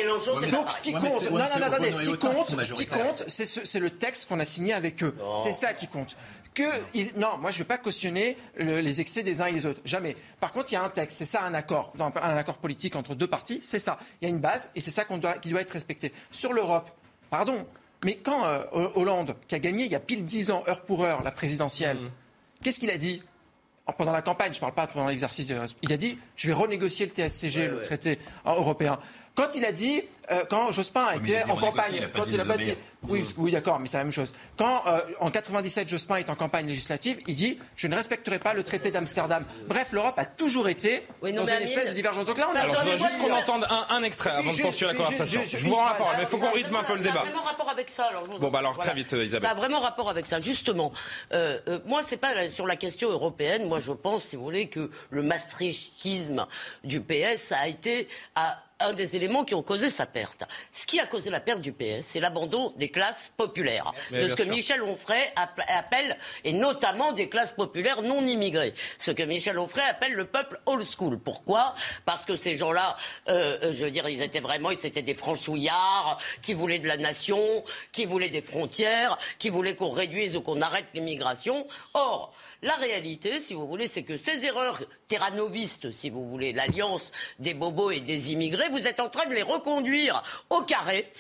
[0.50, 3.80] Donc ce qui compte, non, non, non, attendez, ce qui compte, ce qui compte, c'est
[3.80, 5.14] le texte qu'on a signé avec eux.
[5.44, 6.16] C'est ça qui compte.
[6.54, 6.64] Que
[7.18, 10.18] non, moi je ne vais pas cautionner les excès des uns et des autres, jamais.
[10.40, 13.16] Par contre, il y a un texte, c'est ça un accord, un accord politique entre
[13.16, 14.00] deux partis, c'est ça.
[14.22, 16.12] Il y a une base et c'est ça qu'on doit, qui doit être respecté.
[16.30, 16.90] Sur l'Europe,
[17.30, 17.66] pardon,
[18.04, 21.06] mais quand euh, Hollande, qui a gagné il y a pile dix ans, heure pour
[21.06, 22.12] heure, la présidentielle, mmh.
[22.64, 23.22] qu'est-ce qu'il a dit
[23.98, 25.58] pendant la campagne, je ne parle pas pendant l'exercice de...
[25.82, 29.00] Il a dit, je vais renégocier le TSCG, le traité européen.
[29.36, 32.58] Quand il a dit, euh, quand Jospin a été en campagne, quand il a pas
[32.58, 32.76] dit,
[33.08, 34.34] oui, oui d'accord, mais c'est la même chose.
[34.58, 38.54] Quand euh, en 97 Jospin est en campagne législative, il dit, je ne respecterai pas
[38.54, 39.46] le traité d'Amsterdam.
[39.67, 42.26] Bref, l'Europe a toujours été dans une espèce de divergence.
[42.26, 42.60] Donc là, on a.
[42.60, 45.41] Alors, je voudrais juste qu'on entende un, extrait avant de poursuivre la conversation.
[45.46, 47.24] Je, vous rends rapport, mais il faut qu'on rythme un peu le débat.
[47.24, 48.06] Ça a vraiment rapport avec ça.
[48.06, 49.41] Alors, bon, bah alors très vite, Isabelle.
[49.41, 50.91] Ça a vraiment rapport avec ça, justement.
[51.34, 53.67] Euh, moi, c'est pas sur la question européenne.
[53.67, 56.46] Moi, je pense, si vous voulez, que le maastrichisme
[56.84, 60.44] du PS a été à un des éléments qui ont causé sa perte.
[60.72, 63.94] Ce qui a causé la perte du PS, c'est l'abandon des classes populaires.
[64.12, 68.74] de ce que Michel Onfray appelle, et notamment des classes populaires non immigrées.
[68.98, 71.20] Ce que Michel Onfray appelle le peuple old school.
[71.20, 71.76] Pourquoi?
[72.06, 72.96] Parce que ces gens-là,
[73.30, 76.88] euh, euh, je veux dire, ils étaient vraiment, ils étaient des franchouillards qui voulaient de
[76.88, 81.67] la nation, qui voulaient des frontières, qui voulaient qu'on réduise ou qu'on arrête l'immigration.
[81.94, 87.12] Or, la réalité, si vous voulez, c'est que ces erreurs terranovistes, si vous voulez, l'alliance
[87.39, 90.21] des bobos et des immigrés, vous êtes en train de les reconduire
[90.52, 91.12] au carré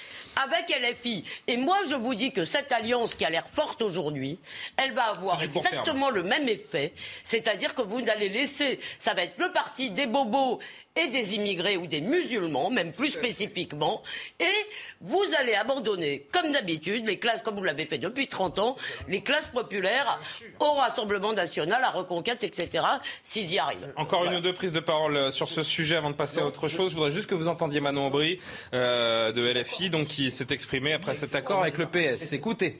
[0.43, 1.23] avec LFI.
[1.47, 4.37] Et moi, je vous dis que cette alliance qui a l'air forte aujourd'hui,
[4.77, 6.93] elle va avoir exactement le même effet.
[7.23, 10.59] C'est-à-dire que vous allez laisser, ça va être le parti des bobos
[10.95, 14.01] et des immigrés ou des musulmans, même plus spécifiquement,
[14.39, 14.67] et
[14.99, 18.77] vous allez abandonner, comme d'habitude, les classes, comme vous l'avez fait depuis 30 ans,
[19.07, 20.19] les classes populaires
[20.59, 22.83] au Rassemblement national, à Reconquête, etc.,
[23.23, 23.93] s'ils y arrivent.
[23.95, 26.45] Encore une ou deux prises de parole euh, sur ce sujet avant de passer à
[26.45, 26.91] autre chose.
[26.91, 28.39] Je voudrais juste que vous entendiez Manon Aubry
[28.73, 32.33] euh, de LFI, donc, qui s'est exprimé après cet accord avec le PS.
[32.33, 32.79] Écoutez.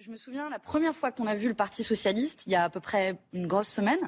[0.00, 2.64] Je me souviens, la première fois qu'on a vu le Parti socialiste, il y a
[2.64, 3.98] à peu près une grosse semaine,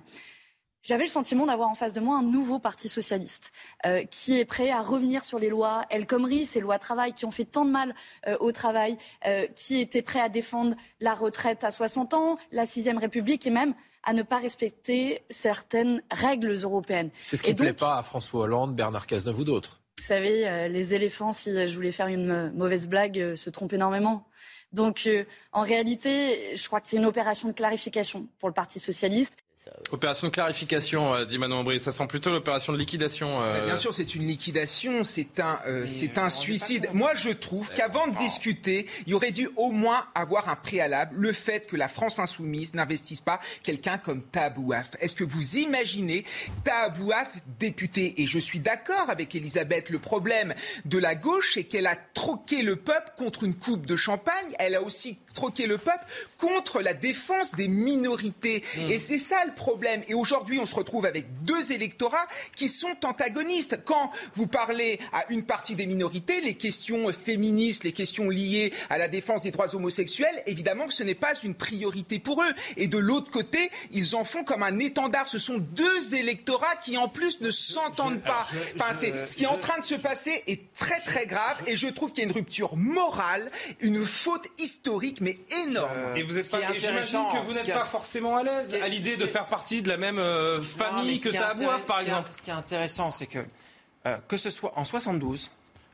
[0.82, 3.52] j'avais le sentiment d'avoir en face de moi un nouveau parti socialiste
[3.86, 7.24] euh, qui est prêt à revenir sur les lois El Khomri, ces lois travail qui
[7.24, 7.94] ont fait tant de mal
[8.26, 12.66] euh, au travail, euh, qui était prêt à défendre la retraite à 60 ans, la
[12.66, 17.10] sixième République et même à ne pas respecter certaines règles européennes.
[17.20, 19.80] C'est ce qui ne plaît pas à François Hollande, Bernard Cazeneuve ou d'autres.
[19.98, 24.26] Vous savez, les éléphants, si je voulais faire une mauvaise blague, se trompent énormément.
[24.72, 25.06] Donc,
[25.52, 29.34] en réalité, je crois que c'est une opération de clarification pour le Parti socialiste.
[29.90, 31.78] Opération de clarification, euh, dit Manon Aubry.
[31.80, 33.42] Ça sent plutôt l'opération de liquidation.
[33.42, 33.66] Euh...
[33.66, 36.88] Bien sûr, c'est une liquidation, c'est un, euh, c'est un suicide.
[36.94, 41.14] Moi, je trouve qu'avant de discuter, il y aurait dû au moins avoir un préalable,
[41.16, 44.92] le fait que la France insoumise n'investisse pas quelqu'un comme Tabouaf.
[45.00, 46.24] Est-ce que vous imaginez
[46.64, 49.90] Tabouaf député Et je suis d'accord avec Elisabeth.
[49.90, 50.54] Le problème
[50.86, 54.54] de la gauche, c'est qu'elle a troqué le peuple contre une coupe de champagne.
[54.58, 56.04] Elle a aussi troqué le peuple
[56.38, 58.64] contre la défense des minorités.
[58.76, 58.90] Mmh.
[58.90, 60.02] Et c'est ça le problème.
[60.08, 62.26] Et aujourd'hui, on se retrouve avec deux électorats
[62.56, 63.80] qui sont antagonistes.
[63.84, 68.98] Quand vous parlez à une partie des minorités, les questions féministes, les questions liées à
[68.98, 72.52] la défense des droits homosexuels, évidemment que ce n'est pas une priorité pour eux.
[72.76, 75.28] Et de l'autre côté, ils en font comme un étendard.
[75.28, 78.46] Ce sont deux électorats qui, en plus, ne s'entendent pas.
[78.76, 81.62] enfin, c'est, ce qui est en train de se passer est très, très grave.
[81.66, 86.16] Et je trouve qu'il y a une rupture morale, une faute historique, mais énorme.
[86.16, 89.26] Et vous êtes pas, j'imagine que vous n'êtes pas forcément à l'aise à l'idée de
[89.26, 92.32] faire partie de la même euh, famille que Tabouaf, par exemple.
[92.32, 93.44] ce qui est intéressant, c'est que,
[94.06, 95.50] euh, que ce soit en 72,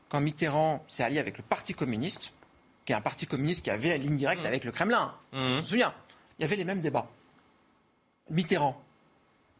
[0.09, 2.31] quand Mitterrand s'est allié avec le Parti communiste,
[2.85, 4.47] qui est un parti communiste qui avait une ligne directe mmh.
[4.47, 5.37] avec le Kremlin, mmh.
[5.37, 5.93] on se souvient,
[6.39, 7.07] il y avait les mêmes débats.
[8.29, 8.81] Mitterrand.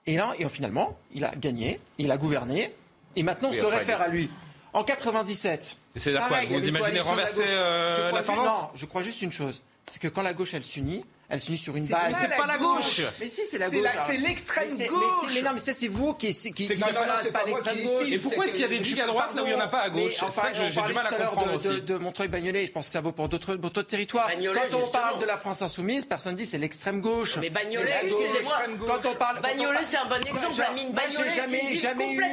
[0.06, 2.74] Et là, et finalement, il a gagné, il a gouverné,
[3.18, 4.30] et maintenant on se réfère à lui.
[4.74, 5.76] En 97.
[5.96, 9.62] c'est quoi Vous imaginez renverser euh, la, tendance Non, je crois juste une chose.
[9.90, 12.16] C'est que quand la gauche, elle s'unit, elle s'unit sur une base.
[12.22, 13.02] C'est pas, la gauche.
[13.20, 13.90] Mais si, c'est la gauche.
[14.06, 15.34] C'est l'extrême gauche.
[15.34, 16.32] Mais, non, mais ça, c'est vous qui.
[16.32, 18.10] qui, qui non, non, c'est pas l'extrême gauche.
[18.10, 19.60] Et pourquoi est-ce qu'il y a des gigs à droite là où il n'y en
[19.60, 20.14] a pas à gauche?
[20.18, 21.68] C'est ça que j'ai du mal à comprendre aussi.
[21.68, 24.30] De, de Montreuil-Bagnolet, je pense que ça vaut pour d'autres territoires.
[24.72, 27.38] Quand on parle de la France insoumise, personne ne dit c'est l'extrême gauche.
[27.40, 28.58] Mais Bagnolet, excusez-moi.
[28.88, 29.42] Quand on parle.
[29.42, 30.56] Bagnolet, c'est un bon exemple.
[30.58, 32.24] La mine Bagnolet, jamais, jamais eu.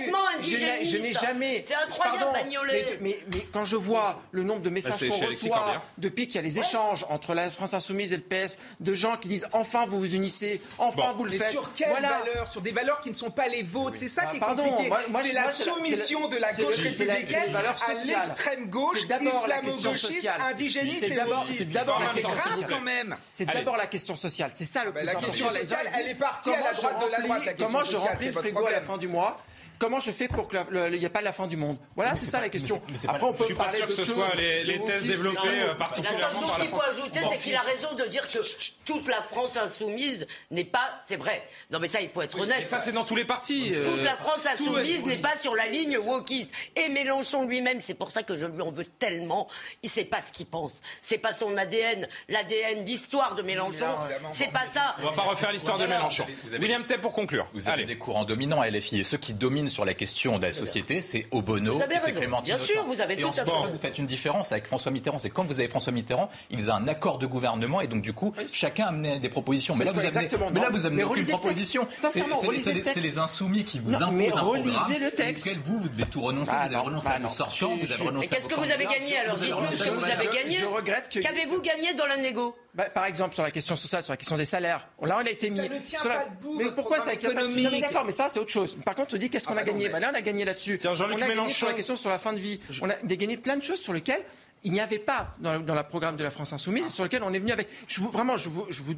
[0.41, 1.65] Je n'ai jamais.
[1.67, 2.99] C'est incroyable, Bagnolet.
[3.01, 3.19] Mais
[3.53, 7.05] quand je vois le nombre de messages qu'on reçoit depuis qu'il y a les échanges
[7.09, 10.61] entre la France insoumise et le PS, de gens qui disent enfin vous vous unissez,
[10.79, 11.51] enfin vous le faites.
[11.51, 13.97] Sur quelles valeurs Sur des valeurs qui ne sont pas les vôtres.
[13.99, 14.91] C'est ça qui est compliqué.
[15.23, 17.63] C'est la soumission de la gauche républicaine à
[18.05, 21.19] l'extrême gauche, islamo-gauchiste, indigéniste et
[21.53, 22.67] C'est d'abord la question sociale.
[22.69, 23.17] quand même.
[23.33, 24.51] C'est d'abord la question sociale.
[24.55, 27.21] C'est ça le plus La question sociale, elle est partie à la droite de la
[27.21, 27.57] droite.
[27.59, 29.41] Comment je remplis le frigo à la fin du mois
[29.79, 31.77] Comment je fais pour qu'il n'y ait pas la fin du monde?
[31.97, 32.81] Voilà, c'est ça la question.
[33.09, 35.75] Après, on peut je suis pas sûr que ce soit les, les thèses développées euh,
[35.75, 36.59] particulièrement par la France.
[36.61, 38.39] qu'il faut ajouter, c'est qu'il a raison de dire que
[38.85, 41.01] toute la France insoumise n'est pas.
[41.03, 41.47] C'est vrai.
[41.71, 42.61] Non, mais ça, il faut être honnête.
[42.61, 43.71] Et ça, c'est dans tous les partis.
[43.73, 46.53] Toute euh, la France insoumise n'est pas sur la ligne wokiste.
[46.77, 49.49] Et Mélenchon lui-même, c'est pour ça que je lui en veux tellement.
[49.83, 50.73] Il sait pas ce qu'il pense.
[51.03, 53.87] C'est pas son ADN, l'ADN, l'histoire de Mélenchon.
[54.31, 54.97] C'est pas ça.
[55.01, 56.25] On va pas refaire l'histoire de Mélenchon.
[56.61, 57.47] William Tey pour conclure.
[57.55, 60.47] Vous avez des courants dominants à LFI et ceux qui dominent sur la question de
[60.47, 62.57] la société, c'est Obono c'est Clémentine.
[62.57, 65.19] Bien sûr, vous avez et en ce moment, vous faites une différence avec François Mitterrand.
[65.19, 68.13] C'est quand vous avez François Mitterrand, il faisait un accord de gouvernement et donc du
[68.13, 69.77] coup, chacun amenait des propositions.
[69.77, 71.87] Mais là, vous amenez, mais là, vous amenez aucune proposition.
[72.01, 75.49] C'est les insoumis qui vous imposent un relisez le texte.
[75.65, 76.53] Vous, vous devez tout renoncer.
[76.53, 79.37] Vous avez renoncé à vos sortants, vous avez renoncé Qu'est-ce que vous avez gagné alors
[79.37, 80.57] Dites-nous ce que vous avez gagné.
[80.57, 81.21] Je regrette que.
[81.21, 82.55] Qu'avez-vous gagné dans la négo?
[82.75, 85.31] Bah, par exemple, sur la question sociale, sur la question des salaires, là, on a
[85.31, 85.59] été mis.
[85.59, 88.51] Ça ne tient pas debout, mais pourquoi ça économique mais d'accord, mais ça, c'est autre
[88.51, 88.77] chose.
[88.85, 90.45] Par contre, on dit qu'est-ce qu'on a ah bah gagné bah Là, on a gagné
[90.45, 90.81] là-dessus.
[90.85, 92.61] On a gagné sur la question sur la fin de vie.
[92.83, 94.25] On a gagné plein de choses sur lesquelles
[94.65, 97.39] il n'y avait pas dans, le programme de la France Insoumise, sur lequel on est
[97.39, 97.69] venu avec.
[97.87, 98.95] Je vous, vraiment, je vous, je vous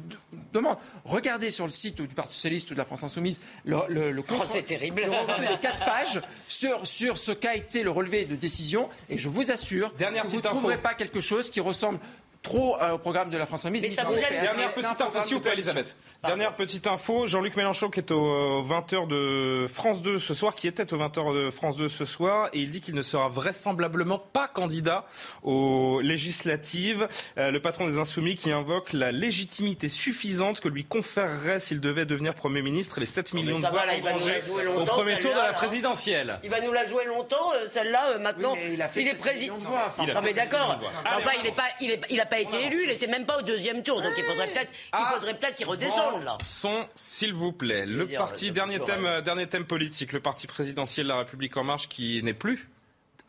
[0.53, 4.11] demande, regardez sur le site du Parti Socialiste ou de la France Insoumise le, le,
[4.11, 5.01] le, oh, c'est terrible.
[5.01, 9.27] le des quatre pages sur, sur ce qu'a été le relevé de décision, et je
[9.27, 11.99] vous assure Dernière que vous ne trouverez pas quelque chose qui ressemble
[12.47, 13.95] trop euh, au programme de la France Insoumise.
[13.95, 15.97] Dernière petite info, s'il vous plaît, Elisabeth.
[16.23, 17.27] Dernière petite info.
[17.27, 21.35] Jean-Luc Mélenchon qui est au 20h de France 2 ce soir, qui était au 20h
[21.35, 25.05] de France 2 ce soir, et il dit qu'il ne sera vraisemblablement pas candidat
[25.43, 27.07] aux législatives.
[27.37, 32.05] Euh, le patron des Insoumis qui invoque la légitimité suffisante que lui conférerait s'il devait
[32.05, 34.39] devenir Premier ministre les 7 millions de voix engrangées
[34.75, 36.39] au premier tour de la présidentielle.
[36.43, 38.55] Il va nous la jouer longtemps, euh, celle-là, maintenant.
[38.55, 39.57] il, est président.
[39.57, 40.79] Non, mais d'accord.
[41.05, 44.13] Enfin, il n'est pas, pas été élu, il n'était même pas au deuxième tour, donc
[44.17, 46.37] il faudrait peut-être qu'il ah, faudrait peut-être qu'il redescende là.
[46.43, 51.05] Son, s'il vous plaît, le parti dernier thème, euh, dernier thème politique, le parti présidentiel
[51.05, 52.69] de la République en marche qui n'est plus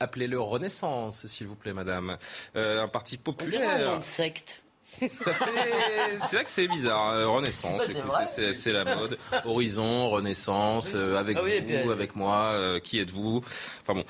[0.01, 2.19] appelez-le Renaissance, s'il vous plaît, madame.
[2.57, 3.97] Euh, un parti populaire.
[3.97, 4.63] Une secte.
[5.07, 5.45] Ça fait...
[6.19, 7.11] C'est vrai que c'est bizarre.
[7.11, 9.19] Euh, Renaissance, écoutez, c'est la mode.
[9.45, 11.43] Horizon, Renaissance, avec ah
[11.85, 12.79] vous, avec moi.
[12.83, 13.43] qui êtes-vous?
[13.83, 14.05] Enfin bon.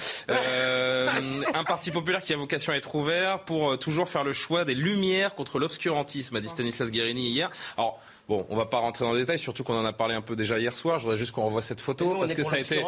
[1.55, 4.75] un parti populaire qui a vocation à être ouvert pour toujours faire le choix des
[4.75, 7.51] lumières contre l'obscurantisme, a dit Stanislas Guérini hier.
[7.77, 10.21] Alors, Bon, on va pas rentrer dans le détail, surtout qu'on en a parlé un
[10.21, 10.99] peu déjà hier soir.
[10.99, 12.85] Je voudrais juste qu'on revoie cette photo parce que ça a été.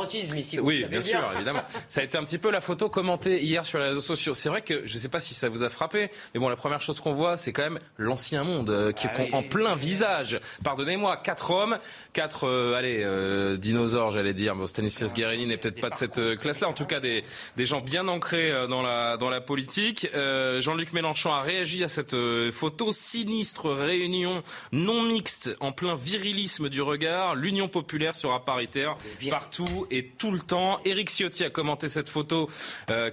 [0.60, 1.62] oui, bien, sûr, évidemment.
[1.88, 4.34] ça a été un petit peu la photo commentée hier sur les réseaux sociaux.
[4.34, 6.56] C'est vrai que je ne sais pas si ça vous a frappé, mais bon, la
[6.56, 10.38] première chose qu'on voit, c'est quand même l'ancien monde euh, qui est en plein visage.
[10.62, 11.78] Pardonnez-moi, quatre hommes,
[12.12, 14.54] quatre, euh, allez, euh, dinosaures, j'allais dire.
[14.54, 16.68] Bon, Stanislas Guérini n'est peut-être pas de cette classe-là.
[16.68, 17.24] En tout cas, des,
[17.56, 20.06] des gens bien ancrés dans la, dans la politique.
[20.12, 22.14] Jean-Luc Mélenchon a réagi à cette
[22.50, 22.92] photo.
[22.92, 25.29] Sinistre réunion non mixte
[25.60, 27.34] en plein virilisme du regard.
[27.34, 28.96] L'Union populaire sera paritaire
[29.28, 30.80] partout et tout le temps.
[30.84, 32.48] Éric Ciotti a commenté cette photo.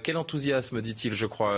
[0.02, 1.54] quel enthousiasme, dit-il, je crois,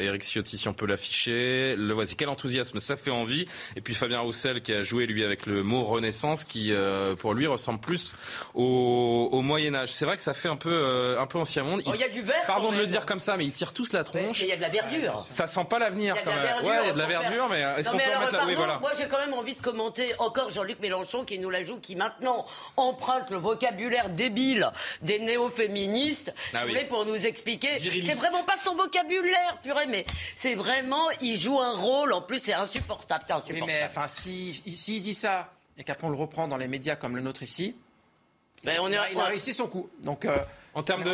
[0.00, 1.76] Éric Ciotti, si on peut l'afficher.
[1.76, 2.16] Le voici.
[2.16, 3.46] Quel enthousiasme, ça fait envie.
[3.76, 7.34] Et puis Fabien Roussel qui a joué lui avec le mot Renaissance, qui euh, pour
[7.34, 8.14] lui ressemble plus
[8.54, 9.92] au, au Moyen Âge.
[9.92, 11.82] C'est vrai que ça fait un peu euh, un peu ancien monde.
[11.86, 12.44] Oh, il y a du vert.
[12.46, 14.40] Pardon de le dire comme ça, mais ils tirent tous la tronche.
[14.42, 15.18] il y a de la verdure.
[15.28, 16.14] Ça sent pas l'avenir.
[16.14, 16.22] Ouais,
[16.82, 18.46] il y a de la verdure, mais est-ce qu'on peut remettre la...
[18.46, 18.78] oui, voilà.
[18.78, 19.87] Moi, j'ai quand même envie de commenter
[20.18, 24.70] encore Jean-Luc Mélenchon qui nous la joue, qui maintenant emprunte le vocabulaire débile
[25.02, 27.78] des néo-féministes ah pour nous expliquer.
[27.78, 30.04] C'est vraiment pas son vocabulaire, purée, mais
[30.36, 32.12] c'est vraiment, il joue un rôle.
[32.12, 33.24] En plus, c'est insupportable.
[33.26, 33.66] C'est insupportable.
[33.66, 37.14] mais enfin, s'il si, dit ça et qu'après on le reprend dans les médias comme
[37.14, 37.76] le nôtre ici,
[38.64, 39.88] ben, on est, il a réussi son coup.
[40.02, 40.36] Donc, euh,
[40.74, 41.10] en termes de,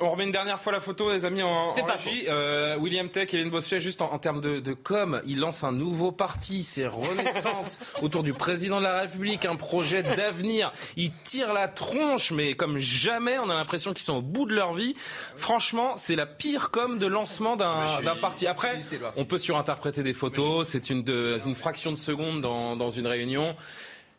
[0.00, 2.26] on, remet une dernière fois la photo, les amis, en, en régie.
[2.28, 6.12] Euh, William Tech, Kevin Bossuet, juste en, termes de, de, com, il lance un nouveau
[6.12, 10.70] parti, c'est Renaissance, autour du président de la République, un projet d'avenir.
[10.96, 14.54] Il tire la tronche, mais comme jamais, on a l'impression qu'ils sont au bout de
[14.54, 14.94] leur vie.
[15.36, 18.46] Franchement, c'est la pire com de lancement d'un parti.
[18.46, 18.80] Après,
[19.16, 23.56] on peut surinterpréter des photos, c'est une, une fraction de seconde dans, dans une réunion.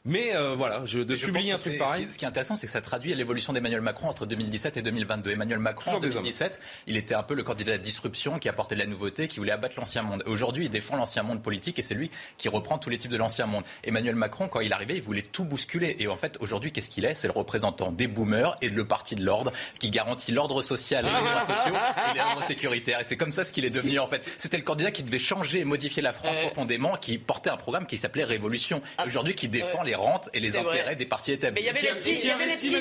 [0.06, 2.08] Mais euh, voilà, je, de publier un truc pareil.
[2.10, 5.32] Ce qui, est intéressant, c'est que ça traduit l'évolution d'Emmanuel Macron entre 2017 et 2022.
[5.32, 8.76] Emmanuel Macron, en 2017, il était un peu le candidat de la disruption qui apportait
[8.76, 10.24] de la nouveauté, qui voulait abattre l'ancien monde.
[10.26, 13.18] Aujourd'hui, il défend l'ancien monde politique et c'est lui qui reprend tous les types de
[13.18, 13.66] l'ancien monde.
[13.84, 15.97] Emmanuel Macron, quand il arrivait, il voulait tout bousculer.
[16.00, 17.14] Et en fait, aujourd'hui, qu'est-ce qu'il est?
[17.14, 21.10] C'est le représentant des boomers et le parti de l'ordre qui garantit l'ordre social et
[21.10, 21.76] les droits sociaux
[22.16, 23.02] et l'ordre sécuritaire.
[23.02, 24.26] Et c'est comme ça ce qu'il est devenu en fait.
[24.38, 27.86] C'était le candidat qui devait changer et modifier la France profondément, qui portait un programme
[27.86, 28.82] qui s'appelait Révolution.
[28.97, 29.04] Ah.
[29.06, 31.55] Aujourd'hui, qui défend les rentes et les intérêts des partis établis.
[31.55, 32.75] Mais il y avait les petits, il y avait les petits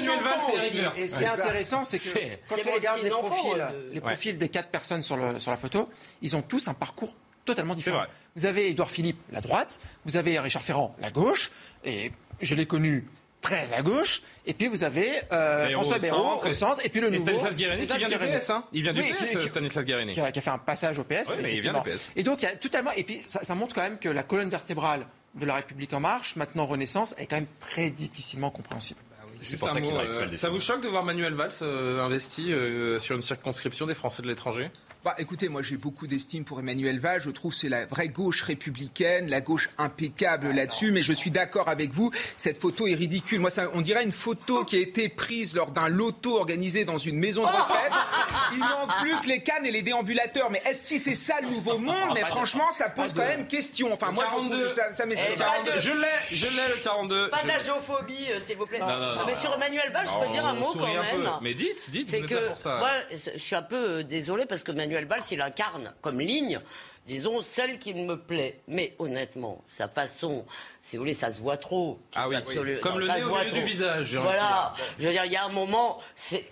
[0.96, 4.38] Et ce qui est intéressant, c'est que quand on regarde les profils, euh, les profils
[4.38, 5.88] des quatre personnes sur, le, sur la photo,
[6.22, 8.04] ils ont tous un parcours totalement différent.
[8.36, 11.50] Vous avez Édouard Philippe, la droite, vous avez Richard Ferrand, la gauche,
[11.84, 13.06] et je l'ai connu
[13.40, 14.22] très à gauche.
[14.46, 16.84] Et puis vous avez euh, François Bayrou au centre.
[16.84, 17.24] Et puis le nouveau.
[17.24, 18.50] Stanislas Guérini qui vient du PS.
[18.50, 20.12] Hein il vient du PS, Stanislas Guérini.
[20.12, 21.34] Qui a, fait un passage au PS.
[21.40, 22.10] mais il vient du PS.
[22.16, 22.90] Et donc, il y a totalement.
[22.96, 25.06] Et puis ça, ça montre quand même que la colonne vertébrale
[25.38, 29.00] de la République en marche, maintenant Renaissance, est quand même très difficilement compréhensible.
[29.42, 32.98] C'est pour ça qu'ils euh, Ça vous choque de voir Manuel Valls euh, investi euh,
[32.98, 34.70] sur une circonscription des Français de l'étranger?
[35.08, 37.22] Bah, écoutez, moi j'ai beaucoup d'estime pour Emmanuel Valls.
[37.24, 40.92] Je trouve c'est la vraie gauche républicaine, la gauche impeccable là-dessus.
[40.92, 43.40] Mais je suis d'accord avec vous, cette photo est ridicule.
[43.40, 46.98] Moi, ça, on dirait une photo qui a été prise lors d'un loto organisé dans
[46.98, 47.92] une maison de retraite.
[48.52, 50.50] Il manque plus que les cannes et les déambulateurs.
[50.50, 52.10] Mais est-ce que c'est ça le nouveau monde?
[52.14, 53.92] Mais franchement, ça pose quand même question.
[53.94, 54.68] Enfin, moi, 42.
[54.68, 57.30] ça, ça eh, Je l'ai, je l'ai le 42.
[57.30, 58.78] Pas d'ageophobie, euh, s'il vous plaît.
[58.78, 61.30] Non, mais sur Emmanuel Valls, je peux dire un mot quand même.
[61.40, 62.10] Mais dites, dites.
[62.10, 65.94] C'est que moi, je suis un peu euh, désolé parce que Emmanuel Valls, il incarne
[66.00, 66.60] comme ligne,
[67.06, 68.60] disons, celle qui me plaît.
[68.68, 70.44] Mais honnêtement, sa façon
[70.88, 71.98] si vous voulez, ça se voit trop.
[72.16, 72.36] Ah oui,
[72.80, 74.16] comme le nez au milieu du visage.
[74.16, 75.98] Voilà, je veux dire, il y a un moment,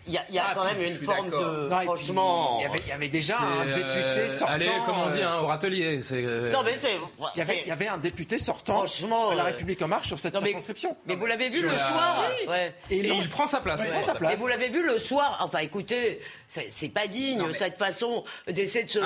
[0.06, 1.70] il y a, y a ah, quand même une forme de.
[1.70, 2.58] franchement.
[2.60, 4.52] Il y, avait, déjà un député euh, sortant.
[4.52, 6.00] Allez, comme on dit, hein, au râtelier.
[6.12, 6.98] Euh, non, mais c'est.
[7.34, 9.88] Il y, avait, il y avait un député sortant franchement, de la euh, République En
[9.88, 10.98] Marche sur cette circonscription.
[11.06, 12.22] Mais, vous l'avez vu le soir.
[12.46, 12.74] Ouais.
[12.90, 13.88] Et, il prend sa place.
[13.88, 14.34] prend sa place.
[14.34, 15.38] Et vous l'avez vu le soir.
[15.40, 18.98] Enfin, écoutez, c'est pas digne, cette façon d'essayer de se,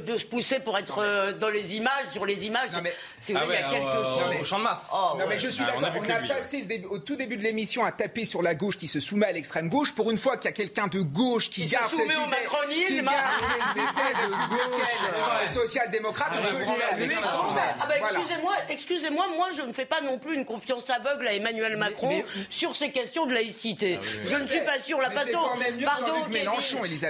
[0.00, 2.70] de, se pousser pour être dans les images, sur les images.
[3.20, 4.02] C'est vrai, il y a quelque
[4.42, 4.63] chose.
[4.92, 6.02] Oh, non, mais je suis ah, d'accord.
[6.02, 9.00] On, a, passé au tout début de l'émission à taper sur la gauche qui se
[9.00, 9.92] soumet à l'extrême gauche.
[9.94, 12.14] Pour une fois qu'il y a quelqu'un de gauche qui, garde ses idées,
[12.86, 13.14] qui garde
[13.74, 15.52] ses idées de gauche.
[15.52, 16.64] Social-démocrate, on peut
[17.80, 21.34] ah bah, excusez-moi, excusez-moi, moi je ne fais pas non plus une confiance aveugle à
[21.34, 23.98] Emmanuel Macron sur ces questions de laïcité.
[24.00, 25.00] Ah je ne suis pas sûr.
[25.00, 25.40] La façon,
[25.84, 26.14] pardon,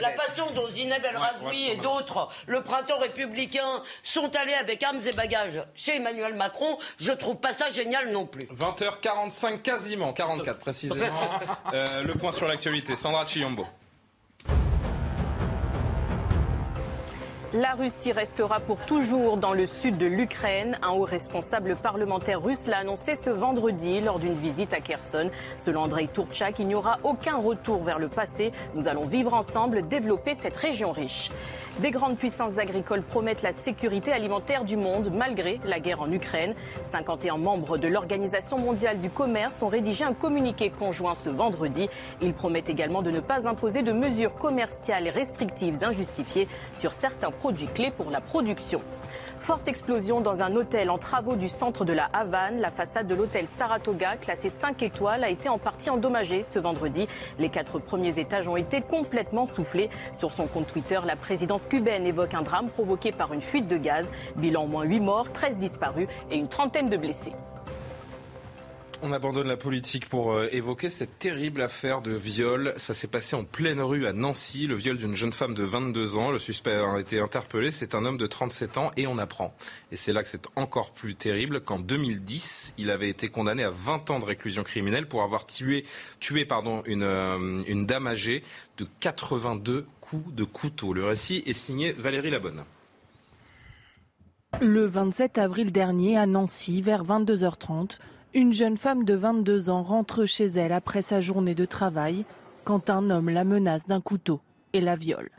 [0.00, 5.00] la façon dont Zineb El Razoui et d'autres, le printemps républicain, sont allés avec armes
[5.06, 8.46] et bagages chez Emmanuel Macron, je trouve pas ça génial non plus.
[8.46, 11.04] 20h45 quasiment, 44 précisément.
[11.72, 12.94] Euh, le point sur l'actualité.
[12.94, 13.66] Sandra Chiombo.
[17.56, 20.76] La Russie restera pour toujours dans le sud de l'Ukraine.
[20.82, 25.30] Un haut responsable parlementaire russe l'a annoncé ce vendredi lors d'une visite à Kherson.
[25.56, 28.50] Selon Andrei Turchak, il n'y aura aucun retour vers le passé.
[28.74, 31.30] Nous allons vivre ensemble, développer cette région riche.
[31.80, 36.54] Des grandes puissances agricoles promettent la sécurité alimentaire du monde malgré la guerre en Ukraine.
[36.82, 41.88] 51 membres de l'Organisation mondiale du commerce ont rédigé un communiqué conjoint ce vendredi.
[42.22, 47.66] Ils promettent également de ne pas imposer de mesures commerciales restrictives injustifiées sur certains produits
[47.66, 48.80] clés pour la production.
[49.44, 52.62] Forte explosion dans un hôtel en travaux du centre de la Havane.
[52.62, 57.06] La façade de l'hôtel Saratoga, classé 5 étoiles, a été en partie endommagée ce vendredi.
[57.38, 59.90] Les quatre premiers étages ont été complètement soufflés.
[60.14, 63.76] Sur son compte Twitter, la présidence cubaine évoque un drame provoqué par une fuite de
[63.76, 64.12] gaz.
[64.36, 67.34] Bilan au moins 8 morts, 13 disparus et une trentaine de blessés.
[69.06, 72.72] On abandonne la politique pour euh, évoquer cette terrible affaire de viol.
[72.78, 76.16] Ça s'est passé en pleine rue à Nancy, le viol d'une jeune femme de 22
[76.16, 76.30] ans.
[76.30, 77.70] Le suspect a été interpellé.
[77.70, 79.54] C'est un homme de 37 ans et on apprend.
[79.92, 83.68] Et c'est là que c'est encore plus terrible qu'en 2010, il avait été condamné à
[83.68, 85.84] 20 ans de réclusion criminelle pour avoir tué,
[86.86, 88.42] une, euh, une dame âgée
[88.78, 90.94] de 82 coups de couteau.
[90.94, 92.64] Le récit est signé Valérie Labonne.
[94.62, 97.98] Le 27 avril dernier, à Nancy, vers 22h30,
[98.34, 102.24] une jeune femme de 22 ans rentre chez elle après sa journée de travail
[102.64, 104.40] quand un homme la menace d'un couteau
[104.72, 105.30] et la viole.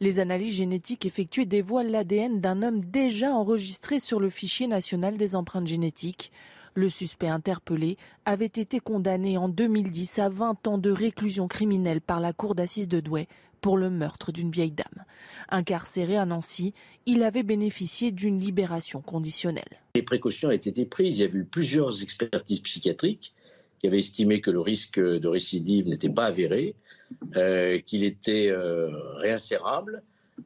[0.00, 5.34] Les analyses génétiques effectuées dévoilent l'ADN d'un homme déjà enregistré sur le fichier national des
[5.34, 6.30] empreintes génétiques.
[6.74, 7.96] Le suspect interpellé
[8.26, 12.88] avait été condamné en 2010 à 20 ans de réclusion criminelle par la cour d'assises
[12.88, 13.28] de Douai
[13.62, 15.06] pour le meurtre d'une vieille dame.
[15.48, 16.74] Incarcéré à Nancy,
[17.06, 19.80] il avait bénéficié d'une libération conditionnelle.
[19.94, 21.18] Les précautions ont été prises.
[21.18, 23.32] Il y a eu plusieurs expertises psychiatriques
[23.78, 26.74] qui avaient estimé que le risque de récidive n'était pas avéré,
[27.36, 30.02] euh, qu'il était euh, réinsérable,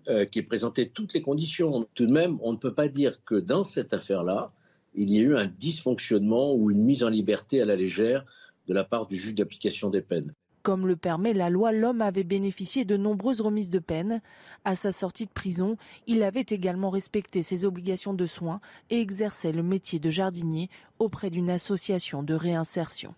[0.09, 1.87] euh, qu'il présentait toutes les conditions.
[1.95, 4.53] Tout de même, on ne peut pas dire que dans cette affaire-là,
[4.95, 8.25] il y a eu un dysfonctionnement ou une mise en liberté à la légère
[8.69, 10.33] de la part du juge d'application des peines.
[10.67, 14.21] Comme le permet la loi, l'homme avait bénéficié de nombreuses remises de peine.
[14.65, 15.77] À sa sortie de prison,
[16.09, 18.61] il avait également respecté ses obligations de soins
[18.91, 23.15] et exerçait le métier de jardinier auprès d'une association de réinsertion.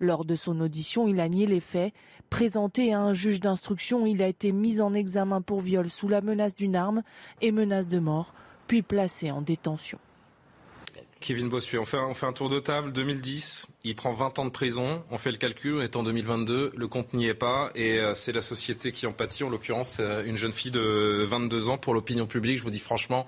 [0.00, 1.94] Lors de son audition, il a nié les faits.
[2.30, 6.20] Présenté à un juge d'instruction, il a été mis en examen pour viol sous la
[6.20, 7.04] menace d'une arme
[7.42, 8.34] et menace de mort,
[8.66, 10.00] puis placé en détention.
[11.22, 12.92] Kevin Bossuet, on fait, un, tour de table.
[12.92, 15.04] 2010, il prend 20 ans de prison.
[15.10, 17.70] On fait le calcul, on est en 2022, le compte n'y est pas.
[17.74, 21.24] Et euh, c'est la société qui en pâtit, en l'occurrence euh, une jeune fille de
[21.24, 21.78] 22 ans.
[21.78, 23.26] Pour l'opinion publique, je vous dis franchement,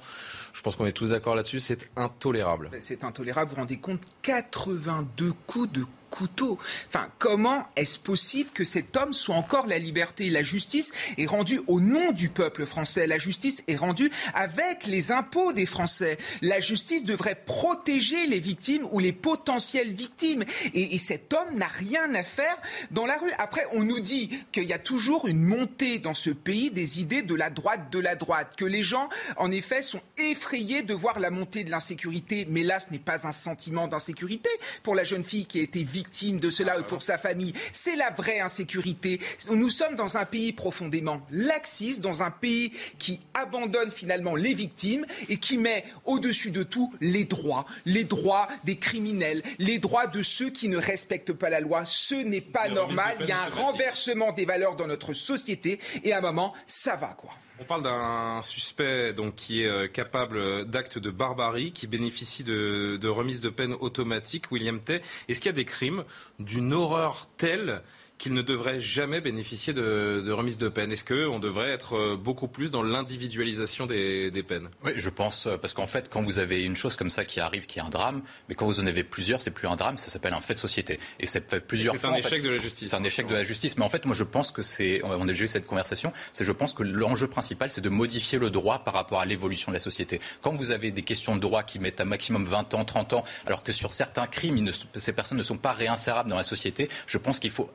[0.53, 2.71] je pense qu'on est tous d'accord là-dessus, c'est intolérable.
[2.81, 6.59] C'est intolérable, vous vous rendez compte 82 coups de couteau.
[6.89, 11.61] Enfin, comment est-ce possible que cet homme soit encore la liberté La justice est rendue
[11.67, 13.07] au nom du peuple français?
[13.07, 16.19] La justice est rendue avec les impôts des Français.
[16.43, 20.45] La justice devrait protéger les victimes ou les potentielles victimes.
[20.73, 22.57] Et, et cet homme n'a rien à faire
[22.91, 23.33] dans la rue.
[23.39, 27.23] Après, on nous dit qu'il y a toujours une montée dans ce pays des idées
[27.23, 31.19] de la droite, de la droite, que les gens, en effet, sont effrayés de voir
[31.19, 32.47] la montée de l'insécurité.
[32.49, 34.51] Mais là, ce n'est pas un sentiment d'insécurité
[34.83, 37.53] pour la jeune fille qui a été victime victime de cela pour sa famille.
[37.73, 39.21] C'est la vraie insécurité.
[39.51, 45.07] Nous sommes dans un pays profondément laxiste, dans un pays qui abandonne finalement les victimes
[45.29, 50.23] et qui met au-dessus de tout les droits, les droits des criminels, les droits de
[50.23, 51.85] ceux qui ne respectent pas la loi.
[51.87, 53.17] Ce n'est pas normal.
[53.21, 56.97] Il y a un renversement des valeurs dans notre société et à un moment, ça
[56.97, 57.31] va quoi.
[57.61, 62.99] On parle d'un suspect donc, qui est euh, capable d'actes de barbarie, qui bénéficie de,
[63.01, 65.01] de remise de peine automatique, William Tay.
[65.29, 66.05] Est-ce qu'il y a des crimes
[66.41, 67.83] d'une horreur telle
[68.25, 72.17] qu'il ne devrait jamais bénéficier de, de remise de peine Est-ce qu'on devrait être euh,
[72.17, 74.71] beaucoup plus dans l'individualisation des, des, peines?
[74.83, 77.41] Oui, je pense, euh, parce qu'en fait, quand vous avez une chose comme ça qui
[77.41, 79.99] arrive, qui est un drame, mais quand vous en avez plusieurs, c'est plus un drame,
[79.99, 80.99] ça s'appelle un fait de société.
[81.21, 82.91] Et c'est fait plusieurs C'est un échec de la justice.
[82.91, 83.77] C'est un échec de la justice.
[83.77, 86.45] Mais en fait, moi, je pense que c'est, on a déjà eu cette conversation, c'est
[86.45, 89.77] je pense que l'enjeu principal, c'est de modifier le droit par rapport à l'évolution de
[89.77, 90.19] la société.
[90.41, 93.25] Quand vous avez des questions de droit qui mettent à maximum 20 ans, 30 ans,
[93.45, 96.89] alors que sur certains crimes, ne, ces personnes ne sont pas réinsérables dans la société,
[97.07, 97.71] je pense qu'il faut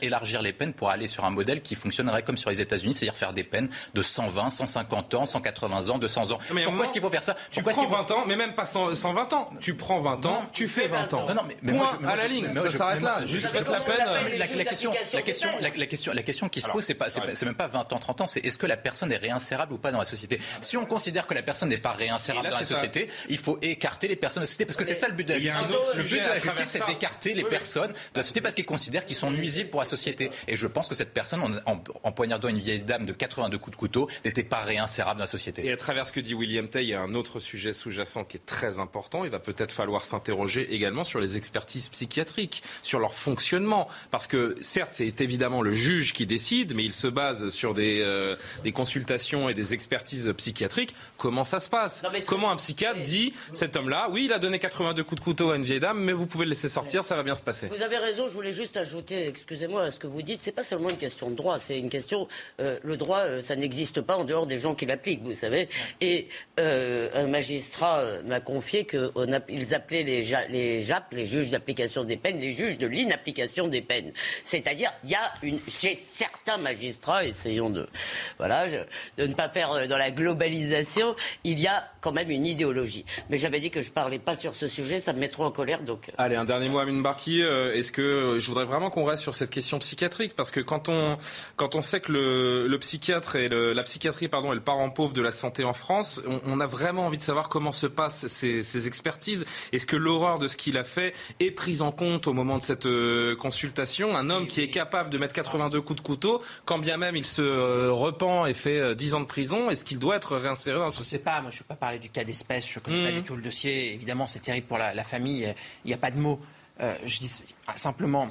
[0.00, 3.16] élargir les peines pour aller sur un modèle qui fonctionnerait comme sur les États-Unis, c'est-à-dire
[3.16, 6.38] faire des peines de 120, 150 ans, 180 ans, 200 ans.
[6.54, 9.32] Mais Pourquoi est-ce qu'il faut faire ça Tu prends 20 ans, mais même pas 120
[9.32, 9.50] ans.
[9.60, 11.26] Tu prends 20 ans, tu fais 20 ans.
[11.28, 13.24] Non, non, mais, Point moi, à la ligne, ça s'arrête là.
[13.24, 14.38] Juste la peine.
[14.38, 17.54] La, question, la question, la, question, la question qui se pose, c'est pas, c'est même
[17.54, 19.98] pas 20 ans, 30 ans, c'est est-ce que la personne est réinsérable ou pas dans
[19.98, 23.38] la société Si on considère que la personne n'est pas réinsérable dans la société, il
[23.38, 25.38] faut écarter les personnes de la société parce que c'est ça le but de la
[25.38, 25.72] justice.
[25.96, 29.04] Le but de la justice, c'est d'écarter les personnes de la société parce qu'ils considèrent
[29.04, 30.30] qu'ils sont nuisibles pour la société.
[30.46, 33.76] Et je pense que cette personne, en, en, poignardant une vieille dame de 82 coups
[33.76, 35.64] de couteau, n'était pas réinsérable dans la société.
[35.66, 38.24] Et à travers ce que dit William Tay, il y a un autre sujet sous-jacent
[38.24, 39.24] qui est très important.
[39.24, 43.88] Il va peut-être falloir s'interroger également sur les expertises psychiatriques, sur leur fonctionnement.
[44.10, 48.00] Parce que certes, c'est évidemment le juge qui décide, mais il se base sur des,
[48.00, 50.94] euh, des consultations et des expertises psychiatriques.
[51.16, 52.02] Comment ça se passe?
[52.26, 55.56] Comment un psychiatre dit, cet homme-là, oui, il a donné 82 coups de couteau à
[55.56, 57.66] une vieille dame, mais vous pouvez le laisser sortir, ça va bien se passer.
[57.66, 60.62] Vous avez raison, je voulais juste ajouter, excusez excusez-moi, ce que vous dites, c'est pas
[60.62, 62.28] seulement une question de droit, c'est une question.
[62.60, 65.68] Euh, le droit, euh, ça n'existe pas en dehors des gens qui l'appliquent, vous savez.
[66.00, 66.28] Et
[66.60, 72.38] euh, un magistrat m'a confié qu'ils appelaient les, les JAP, les juges d'application des peines,
[72.38, 74.12] les juges de l'inapplication des peines.
[74.44, 77.88] C'est-à-dire, il y a une, chez certains magistrats, essayons de,
[78.36, 83.04] voilà, de ne pas faire dans la globalisation, il y a quand même une idéologie.
[83.28, 85.50] Mais j'avais dit que je parlais pas sur ce sujet, ça me met trop en
[85.50, 86.12] colère, donc.
[86.16, 87.40] Allez, un dernier mot, Amine Barki.
[87.40, 91.16] Est-ce que je voudrais vraiment qu'on reste sur cette question psychiatrique parce que quand on
[91.56, 94.90] quand on sait que le, le psychiatre et le, la psychiatrie pardon est le parent
[94.90, 97.86] pauvre de la santé en France, on, on a vraiment envie de savoir comment se
[97.86, 99.46] passent ces, ces expertises.
[99.72, 102.62] Est-ce que l'horreur de ce qu'il a fait est prise en compte au moment de
[102.62, 104.16] cette euh, consultation?
[104.16, 107.26] Un homme qui est capable de mettre 82 coups de couteau, quand bien même il
[107.26, 110.78] se euh, repent et fait euh, 10 ans de prison, est-ce qu'il doit être réinséré
[110.78, 112.84] dans la société pas, moi je ne peux pas parler du cas d'espèce, je ne
[112.84, 113.18] connais pas mmh.
[113.18, 113.92] du tout le dossier.
[113.94, 115.52] Évidemment, c'est terrible pour la, la famille,
[115.84, 116.40] il n'y a pas de mots.
[116.80, 117.44] Euh, je dis
[117.74, 118.28] simplement,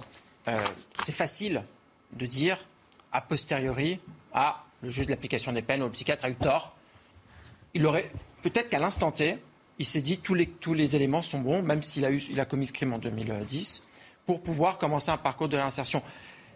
[0.48, 0.58] euh,
[1.04, 1.64] c'est facile
[2.14, 2.58] de dire
[3.12, 4.00] a posteriori,
[4.34, 6.76] ah, le juge de l'application des peines ou le psychiatre a eu tort.
[7.74, 8.12] Il aurait
[8.44, 9.38] peut-être qu'à l'instant T,
[9.80, 12.10] il s'est dit tous les, tous les éléments sont bons, même s'il a,
[12.42, 13.84] a commis ce crime en 2010,
[14.26, 16.02] pour pouvoir commencer un parcours de réinsertion.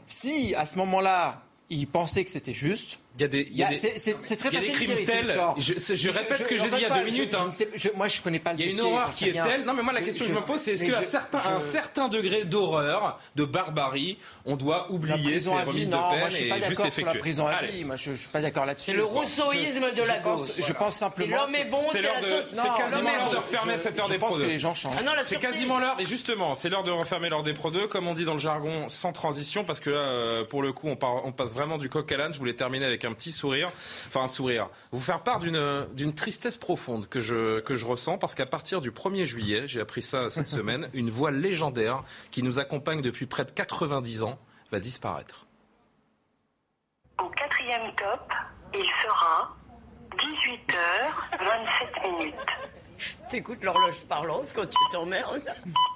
[0.07, 3.63] Si à ce moment-là, il pensait que c'était juste, il y a des, il y
[3.63, 5.39] a des, c'est très facile crimes de tels.
[5.57, 7.35] Je, je, répète ce que j'ai dit il y a deux minutes.
[7.35, 7.51] Hein.
[7.95, 9.65] moi, je connais pas le Il y a une horreur qui est telle.
[9.65, 12.07] Non, mais moi, la question que je me pose, c'est est-ce qu'à certain, un certain
[12.07, 17.03] degré d'horreur, de barbarie, on doit oublier ces remises de peine et juste effectuer.
[17.03, 17.83] la prison à vie.
[17.83, 18.91] Moi, je, suis pas d'accord là-dessus.
[18.91, 20.51] C'est le rousseauisme de la gauche.
[20.57, 21.37] Je pense simplement.
[21.37, 24.45] L'homme est bon, c'est quasiment l'heure de refermer cette heure des Pro 2.
[24.45, 24.95] les gens changent.
[25.25, 25.97] C'est quasiment l'heure.
[25.99, 28.39] Et justement, c'est l'heure de refermer l'heure des Pro 2, comme on dit dans le
[28.39, 32.17] jargon, sans transition, parce que là, pour le coup, on passe vraiment du coq à
[32.17, 32.33] l'âne.
[32.33, 33.69] Je voulais terminer avec un petit sourire
[34.07, 38.35] enfin un sourire, vous faire part d'une tristesse profonde que je, que je ressens parce
[38.35, 42.59] qu'à partir du 1er juillet, j'ai appris ça cette semaine, une voix légendaire qui nous
[42.59, 44.39] accompagne depuis près de 90 ans
[44.71, 45.47] va disparaître.
[47.19, 48.33] Au quatrième top,
[48.73, 49.55] il sera
[50.17, 52.35] 18h27 minutes.
[53.29, 55.43] T'écoutes l'horloge parlante quand tu t'emmerdes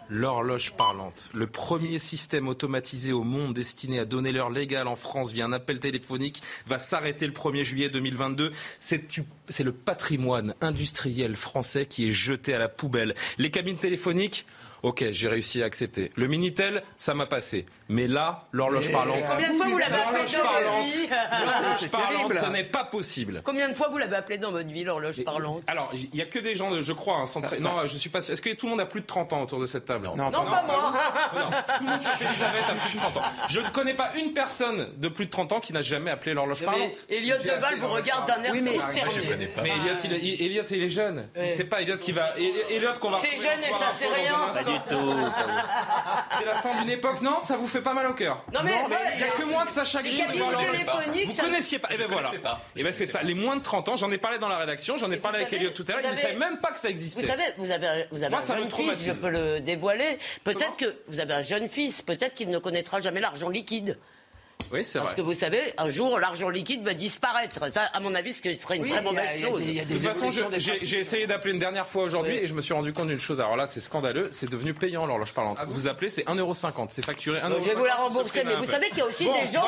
[0.10, 5.32] L'horloge parlante, le premier système automatisé au monde destiné à donner l'heure légale en France
[5.32, 8.52] via un appel téléphonique, va s'arrêter le 1er juillet 2022.
[8.80, 13.16] C'est le patrimoine industriel français qui est jeté à la poubelle.
[13.38, 14.46] Les cabines téléphoniques,
[14.86, 16.12] Ok, j'ai réussi à accepter.
[16.16, 17.66] Le Minitel, ça m'a passé.
[17.90, 19.18] Mais là, l'horloge parlante.
[19.28, 23.42] Combien de fois vous l'avez appelé dans votre vie L'horloge parlante, ce n'est pas possible.
[23.44, 25.64] Combien de fois vous l'avez appelé dans votre vie, l'horloge parlante?
[25.66, 27.58] Alors, il n'y a que des gens, je crois, hein, centrés.
[27.62, 28.20] Non, je suis pas.
[28.20, 30.08] Est-ce que tout le monde a plus de 30 ans autour de cette table?
[30.16, 30.94] Non, non, pas moi.
[31.34, 31.42] Non,
[31.80, 33.22] tout le monde Elisabeth a plus de 30 ans.
[33.50, 36.36] Je ne connais pas une personne de plus de 30 ans qui n'a jamais appelé
[36.36, 37.06] l'horloge parlante.
[37.10, 38.78] Elliot Deval vous regarde d'un air oui, mais,
[39.64, 41.28] mais Elliot, il, Elliot, il est jeune.
[41.48, 42.36] C'est pas Elliot qui va.
[42.38, 43.18] Elliot qu'on va.
[43.18, 44.52] C'est jeune et ça, c'est rien.
[46.38, 47.42] C'est la fin d'une époque, non?
[47.42, 48.44] Ça vous fait pas mal au cœur?
[48.54, 48.74] Non mais
[49.14, 50.24] il n'y a que moi que ça chagrine.
[50.34, 51.90] Vous connaissiez pas.
[51.92, 52.32] Et eh ben voilà.
[52.34, 52.40] Et
[52.78, 53.22] eh ben c'est ça.
[53.24, 55.54] Les moins de 30 ans, j'en ai parlé dans la rédaction, j'en ai parlé avec
[55.54, 56.02] Elliot tout à l'heure.
[56.04, 57.22] Ils ne savaient même pas que ça existait.
[57.22, 60.20] Vous savez, vous avez, vous avez un jeune fils, je peux le dévoiler.
[60.44, 63.98] Peut-être que vous avez un jeune fils, peut-être qu'il ne connaîtra jamais l'argent liquide.
[64.72, 67.72] Oui, c'est Parce que vous savez, un jour, l'argent liquide va disparaître.
[67.72, 69.62] Ça, à mon avis, ce serait une très mauvaise chose.
[69.66, 72.94] de toute façon, j'ai essayé d'appeler une dernière fois aujourd'hui et je me suis rendu
[72.94, 73.40] compte d'une chose.
[73.40, 74.30] Alors là, c'est scandaleux.
[74.32, 75.58] C'est devenu payant l'horloge parlante.
[75.60, 76.88] Ah vous appelez, c'est 1,50€.
[76.90, 77.60] C'est facturé 1,50€.
[77.62, 78.44] Je vais vous la rembourser.
[78.44, 79.66] Mais vous savez qu'il y a aussi des gens,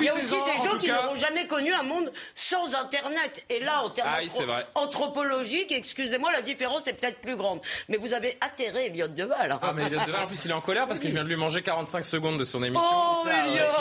[0.00, 3.44] il y a aussi des gens qui n'auront jamais connu un monde sans Internet.
[3.50, 7.60] Et là, en termes ah anthropologiques, excusez-moi, la différence est peut-être plus grande.
[7.88, 9.58] Mais vous avez atterré Elliot Deval.
[9.60, 11.28] Ah, mais Elliot Deval, en plus, il est en colère parce que je viens de
[11.28, 12.86] lui manger 45 secondes de son émission.
[12.92, 13.26] Oh,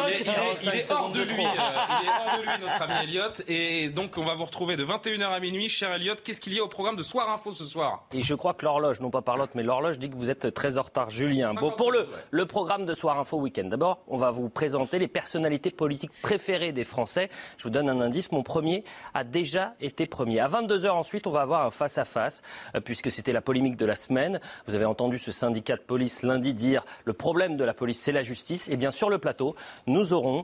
[0.10, 0.59] il est
[0.92, 1.46] hors de lui.
[1.46, 3.32] Euh, il est hors de lui, notre ami Elliot.
[3.48, 5.70] Et donc, on va vous retrouver de 21h à minuit.
[5.70, 8.06] Cher Elliot, qu'est-ce qu'il y a au programme de Soir Info ce soir?
[8.14, 10.54] Et je crois que l'horloge, non pas par l'autre, mais l'horloge dit que vous êtes
[10.54, 11.54] très en retard, Julien.
[11.54, 15.08] Bon, pour le, le programme de Soir Info Week-end, d'abord, on va vous présenter les
[15.08, 17.30] personnalités politiques préférées des Français.
[17.58, 18.32] Je vous donne un indice.
[18.32, 18.84] Mon premier
[19.14, 20.40] a déjà été premier.
[20.40, 22.42] À 22h ensuite, on va avoir un face-à-face,
[22.76, 24.40] euh, puisque c'était la polémique de la semaine.
[24.68, 28.12] Vous avez entendu ce syndicat de police lundi dire le problème de la police, c'est
[28.12, 28.70] la justice.
[28.70, 29.56] Et bien, sur le plateau,
[29.88, 30.44] nous aurons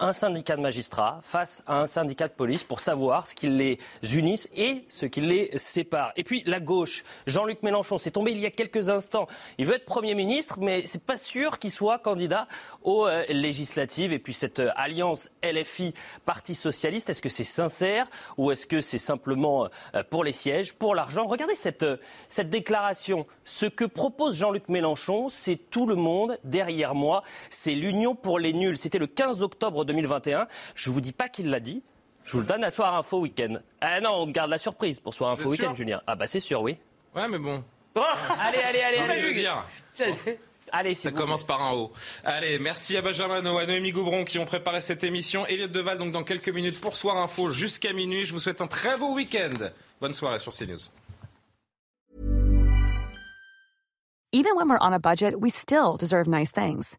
[0.00, 3.78] un syndicat de magistrats face à un syndicat de police pour savoir ce qui les
[4.14, 6.12] unisse et ce qui les sépare.
[6.16, 9.26] Et puis la gauche, Jean-Luc Mélenchon, c'est tombé il y a quelques instants.
[9.58, 12.46] Il veut être Premier ministre, mais c'est pas sûr qu'il soit candidat
[12.82, 14.12] aux euh, législatives.
[14.12, 15.94] Et puis cette euh, alliance LFI
[16.24, 20.74] Parti socialiste, est-ce que c'est sincère ou est-ce que c'est simplement euh, pour les sièges,
[20.74, 21.26] pour l'argent?
[21.26, 21.86] Regardez cette,
[22.28, 23.26] cette déclaration.
[23.44, 27.22] Ce que propose Jean-Luc Mélenchon, c'est tout le monde derrière moi.
[27.50, 28.76] C'est l'union pour les nuls.
[28.76, 30.46] C'était le 15 octobre 2021.
[30.76, 31.82] Je ne vous dis pas qu'il l'a dit.
[32.24, 33.56] Je vous le donne à Soir Info Week-end.
[33.80, 36.00] Ah non, on garde la surprise pour Soir Info Week-end, Julien.
[36.06, 36.76] Ah bah c'est sûr, oui.
[37.16, 37.64] Ouais, mais bon.
[37.96, 38.02] Oh,
[38.40, 38.98] allez, allez, allez.
[38.98, 39.34] allez.
[39.34, 39.64] dire.
[40.72, 41.92] Allez, ça commence par un haut.
[42.24, 45.46] Allez, merci à Benjamin à Noémie Goubron qui ont préparé cette émission.
[45.46, 48.24] Elliot Deval, donc dans quelques minutes pour Soir Info jusqu'à minuit.
[48.24, 49.70] Je vous souhaite un très beau week-end.
[50.00, 50.90] Bonne soirée sur CNews.
[54.30, 56.98] Even when we're on a budget, we still deserve nice things.